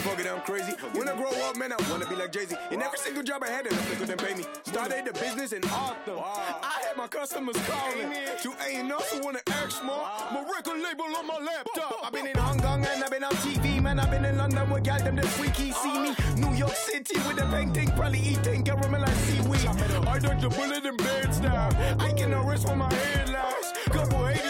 Fuck 0.04 0.20
it, 0.20 0.26
I'm 0.26 0.42
crazy. 0.42 0.72
When 0.92 1.08
I 1.08 1.16
grow 1.16 1.30
up, 1.48 1.56
man, 1.56 1.72
I 1.72 1.76
wanna 1.90 2.06
be 2.06 2.14
like 2.14 2.30
Jay 2.30 2.44
Z. 2.44 2.54
In 2.70 2.82
every 2.82 2.98
single 2.98 3.22
job 3.22 3.42
I 3.42 3.48
had, 3.48 3.64
they 3.64 3.96
couldn't 3.96 4.20
pay 4.20 4.34
me. 4.34 4.44
Started 4.64 5.06
the 5.06 5.12
business 5.14 5.52
in 5.54 5.64
Arthur. 5.70 6.18
I 6.18 6.82
had 6.86 6.96
my 6.98 7.06
customers 7.06 7.56
calling. 7.66 8.12
You 8.44 8.52
ain't 8.68 8.92
also 8.92 9.22
wanna 9.22 9.40
act 9.48 9.82
more. 9.82 10.04
My 10.30 10.44
record 10.54 10.82
label 10.82 11.04
on 11.16 11.26
my 11.26 11.38
laptop. 11.38 12.04
I've 12.04 12.12
been 12.12 12.26
in 12.26 12.36
Hong 12.36 12.60
Kong 12.60 12.84
and 12.84 13.02
I've 13.02 13.10
been 13.10 13.24
on 13.24 13.32
TV, 13.36 13.80
man. 13.82 13.98
I've 13.98 14.10
been 14.10 14.26
in 14.26 14.36
London 14.36 14.68
with 14.68 14.84
them 14.84 15.16
the 15.16 15.26
freaky 15.26 15.72
see 15.72 15.98
me. 15.98 16.10
Uh. 16.10 16.34
New 16.36 16.54
York 16.54 16.74
City 16.74 17.16
with 17.26 17.36
the 17.36 17.46
painting, 17.46 17.90
probably 17.92 18.20
eating 18.20 18.62
caramel 18.62 19.04
and 19.04 19.16
seaweed. 19.24 19.66
I 20.06 20.18
dodged 20.18 20.44
a 20.44 20.50
bullet 20.50 20.84
in 20.84 20.96
bed 20.98 21.34
style. 21.34 21.72
I 21.98 22.12
can 22.12 22.34
arrest 22.34 22.66
for 22.66 22.76
my 22.76 22.92
headlines. 22.92 23.72
Couple 23.90 24.26
haters 24.26 24.49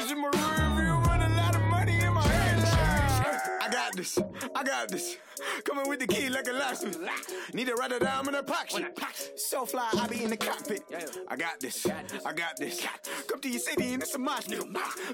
this. 4.01 4.19
I 4.55 4.65
got 4.65 4.89
this. 4.89 5.17
Coming 5.65 5.89
with 5.89 6.01
the 6.01 6.07
key 6.07 6.29
like 6.31 6.47
a 6.49 6.53
locksmith. 6.53 6.99
Need 7.53 7.67
to 7.67 7.75
write 7.75 7.93
it 7.93 8.03
down 8.03 8.27
in 8.29 8.35
a 8.35 8.43
pocket. 8.43 8.99
So 9.39 9.67
fly, 9.67 9.89
I 9.93 10.07
be 10.07 10.25
in 10.25 10.31
the 10.31 10.37
cockpit. 10.37 10.83
I 11.29 11.37
got 11.37 11.61
this. 11.61 11.87
I 12.25 12.33
got 12.33 12.57
this. 12.57 12.87
Come 13.29 13.41
to 13.41 13.49
your 13.49 13.61
city 13.61 13.93
and 13.93 14.03
it's 14.03 14.15
a 14.15 14.19
mosh. 14.19 14.47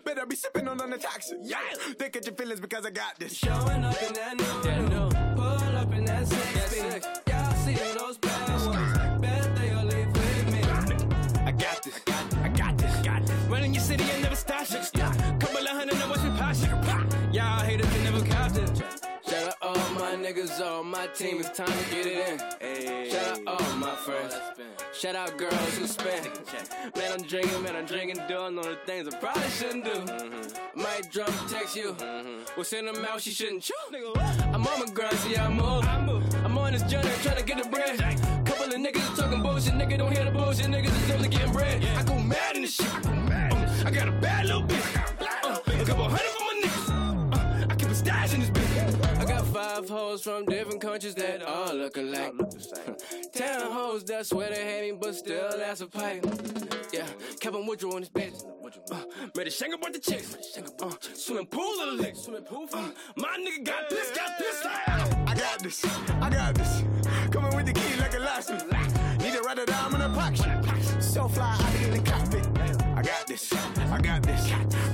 Better 0.05 0.27
be 0.27 0.37
sipping 0.37 0.69
on 0.69 0.79
the 0.79 0.99
toxic. 0.99 1.39
Yeah. 1.43 1.59
They 1.99 2.11
catch 2.11 2.27
your 2.27 2.37
feelings 2.37 2.61
because 2.61 2.87
I 2.87 2.91
got 2.91 3.19
this. 3.19 3.35
Showing 3.35 3.85
up 3.85 4.03
in 4.03 4.13
that 4.15 5.11
new, 5.11 5.26
niggas 20.47 20.79
on 20.79 20.87
my 20.87 21.07
team, 21.09 21.41
it's 21.41 21.57
time 21.57 21.67
to 21.67 21.91
get 21.91 22.07
it 22.07 22.41
in. 22.61 23.11
Shout 23.11 23.41
out 23.47 23.61
all 23.61 23.77
my 23.77 23.95
friends. 23.97 24.35
Shout 24.93 25.15
out 25.15 25.37
girls 25.37 25.79
who 25.79 25.87
spend. 25.87 26.29
Man, 26.97 27.13
I'm 27.13 27.23
drinking, 27.23 27.63
man, 27.63 27.77
I'm 27.77 27.87
drinking, 27.87 28.21
doing 28.29 28.59
all 28.59 28.65
the 28.65 28.79
things 28.87 29.13
I 29.13 29.19
probably 29.19 29.49
shouldn't 29.51 29.85
do. 29.85 30.81
Might 30.81 31.11
drop 31.11 31.31
text 31.49 31.77
you. 31.77 31.97
We'll 32.57 32.65
send 32.65 32.89
them 32.89 33.05
out, 33.05 33.21
she 33.21 33.31
shouldn't 33.31 33.63
chew. 33.63 33.75
I'm 34.53 34.67
on 34.67 34.81
my 34.81 34.87
grind, 34.93 35.17
see 35.19 35.35
how 35.35 35.47
I 35.47 35.53
move. 35.53 36.35
I'm 36.45 36.59
on 36.59 36.73
this 36.73 36.83
journey, 36.83 37.11
trying 37.23 37.37
to 37.37 37.45
get 37.45 37.63
the 37.63 37.69
bread. 37.69 37.99
Couple 38.47 38.67
of 38.67 38.73
niggas 38.73 39.13
is 39.13 39.19
talking 39.19 39.43
bullshit, 39.43 39.75
nigga 39.75 39.99
don't 39.99 40.13
hear 40.13 40.25
the 40.25 40.31
bullshit, 40.31 40.67
niggas 40.67 41.05
is 41.05 41.11
only 41.11 41.29
getting 41.29 41.53
bread. 41.53 41.85
I 41.85 42.03
go 42.05 42.19
mad 42.19 42.57
in 42.57 42.63
this 42.63 42.75
shit. 42.75 42.87
Uh, 42.87 43.85
I 43.87 43.91
got 43.91 44.09
a 44.09 44.13
bad 44.13 44.47
little 44.47 44.63
bitch. 44.63 44.97
Uh, 45.45 45.59
a 45.67 45.85
couple 45.85 46.05
hundred 46.05 46.46
five 49.57 49.89
hoes 49.89 50.23
from 50.23 50.45
different 50.45 50.83
countries 50.83 51.15
that 51.15 51.43
all 51.43 51.75
look 51.75 51.97
alike. 51.97 52.33
Ten 53.33 53.61
hoes 53.73 54.05
that 54.05 54.27
swear 54.27 54.51
they 54.51 54.65
hate 54.65 54.93
me, 54.93 54.99
but 55.01 55.15
still 55.15 55.49
that's 55.57 55.81
a 55.81 55.87
pipe. 55.87 56.27
Yeah, 56.93 57.07
Kevin 57.41 57.67
Woodrow 57.67 57.95
on 57.95 58.01
this 58.03 58.11
bitch. 58.11 58.45
Uh, 58.93 58.97
made 59.35 59.47
a 59.47 59.51
shank 59.51 59.75
about 59.75 59.95
the 59.95 59.99
chicks. 59.99 60.37
Uh, 60.83 60.91
swimming 61.15 61.47
pool 61.47 61.81
of 61.81 61.97
the 61.97 62.03
licks. 62.03 62.29
Uh, 62.29 62.91
my 63.17 63.39
nigga 63.39 63.65
got 63.65 63.89
this, 63.89 64.11
got 64.11 64.39
this. 64.39 64.63
I 64.67 65.35
got 65.35 65.63
this. 65.63 65.85
I 66.21 66.31
got 66.31 66.55
this. 66.55 66.83
Coming 67.31 67.57
with 67.57 67.67
the 67.67 67.73
key 67.73 67.99
like 67.99 68.15
a 68.15 68.19
locksmith. 68.19 68.71
Need 69.21 69.33
to 69.33 69.41
write 69.41 69.59
it 69.59 69.69
down 69.69 69.95
in 69.95 70.03
a 70.03 70.11
pocket. 70.11 71.03
So 71.03 71.29
fly, 71.29 71.57
I 71.59 71.79
be 71.79 71.85
in 71.87 71.91
the 71.93 72.11
cockpit. 72.11 72.47
I 72.95 73.03
got 73.03 73.27
this. 73.27 73.51
I 73.55 74.01
got 74.03 74.23
this. 74.23 74.86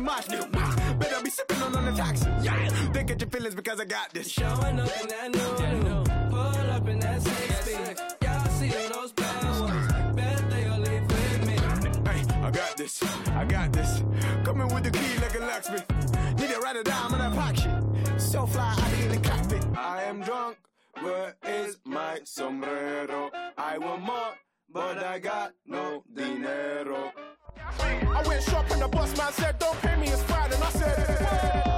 Come 0.00 0.22
to 0.22 0.32
your 0.32 0.40
city 0.40 0.40
and 0.40 0.50
it's 0.50 0.54
a 0.54 0.58
mosh 0.58 0.78
pit. 0.78 0.98
Better 0.98 1.22
be 1.22 1.30
sipping 1.30 1.62
on 1.62 1.84
the 1.84 1.92
toxic. 1.92 2.32
Yeah. 2.42 2.90
They 2.92 3.04
get 3.04 3.20
your 3.20 3.30
feelings 3.30 3.54
because 3.54 3.80
I 3.80 3.84
got 3.84 4.10
this. 4.12 4.30
Showing 4.30 4.80
up 4.80 5.02
in 5.02 5.08
that 5.08 5.30
new, 5.30 6.04
pull 6.30 6.70
up 6.70 6.88
in 6.88 6.98
that 7.00 7.22
six 7.22 8.00
Y'all 8.22 8.44
see 8.50 8.72
all 8.74 9.02
those 9.02 9.12
bad 9.12 9.60
ones. 9.60 10.16
Bet 10.16 10.50
they 10.50 10.66
all 10.68 10.78
leave 10.78 11.02
with 11.02 11.46
me. 11.46 11.54
Hey, 12.10 12.24
I 12.42 12.50
got 12.50 12.76
this. 12.76 13.02
I 13.30 13.44
got 13.44 13.72
this. 13.72 14.02
Coming 14.44 14.72
with 14.74 14.84
the 14.84 14.90
key 14.90 15.18
like 15.20 15.34
a 15.34 15.40
locksmith. 15.40 15.86
Need 16.38 16.50
to 16.50 16.60
write 16.60 16.76
it 16.76 16.86
down 16.86 17.14
in 17.14 17.20
a 17.20 17.30
pocket. 17.30 18.20
So 18.20 18.46
fly, 18.46 18.74
I 18.76 18.90
be 18.96 19.02
in 19.04 19.08
the 19.10 19.28
cockpit. 19.28 19.64
I 19.76 20.02
am 20.04 20.22
drunk. 20.22 20.56
Where 21.02 21.36
is 21.46 21.78
my 21.84 22.20
sombrero? 22.24 23.30
I 23.56 23.78
want 23.78 24.02
more, 24.02 24.34
but 24.72 24.98
I 24.98 25.18
got 25.18 25.52
no 25.66 26.04
dinero. 26.12 27.12
I 27.78 28.22
went 28.26 28.42
shopping, 28.42 28.78
the 28.78 28.88
boss 28.88 29.16
man 29.16 29.32
said, 29.32 29.58
don't 29.58 29.78
pay 29.80 29.96
me, 29.96 30.08
it's 30.08 30.22
fine. 30.22 30.52
And 30.52 30.62
I 30.62 30.70
said, 30.70 31.18
hey. 31.18 31.69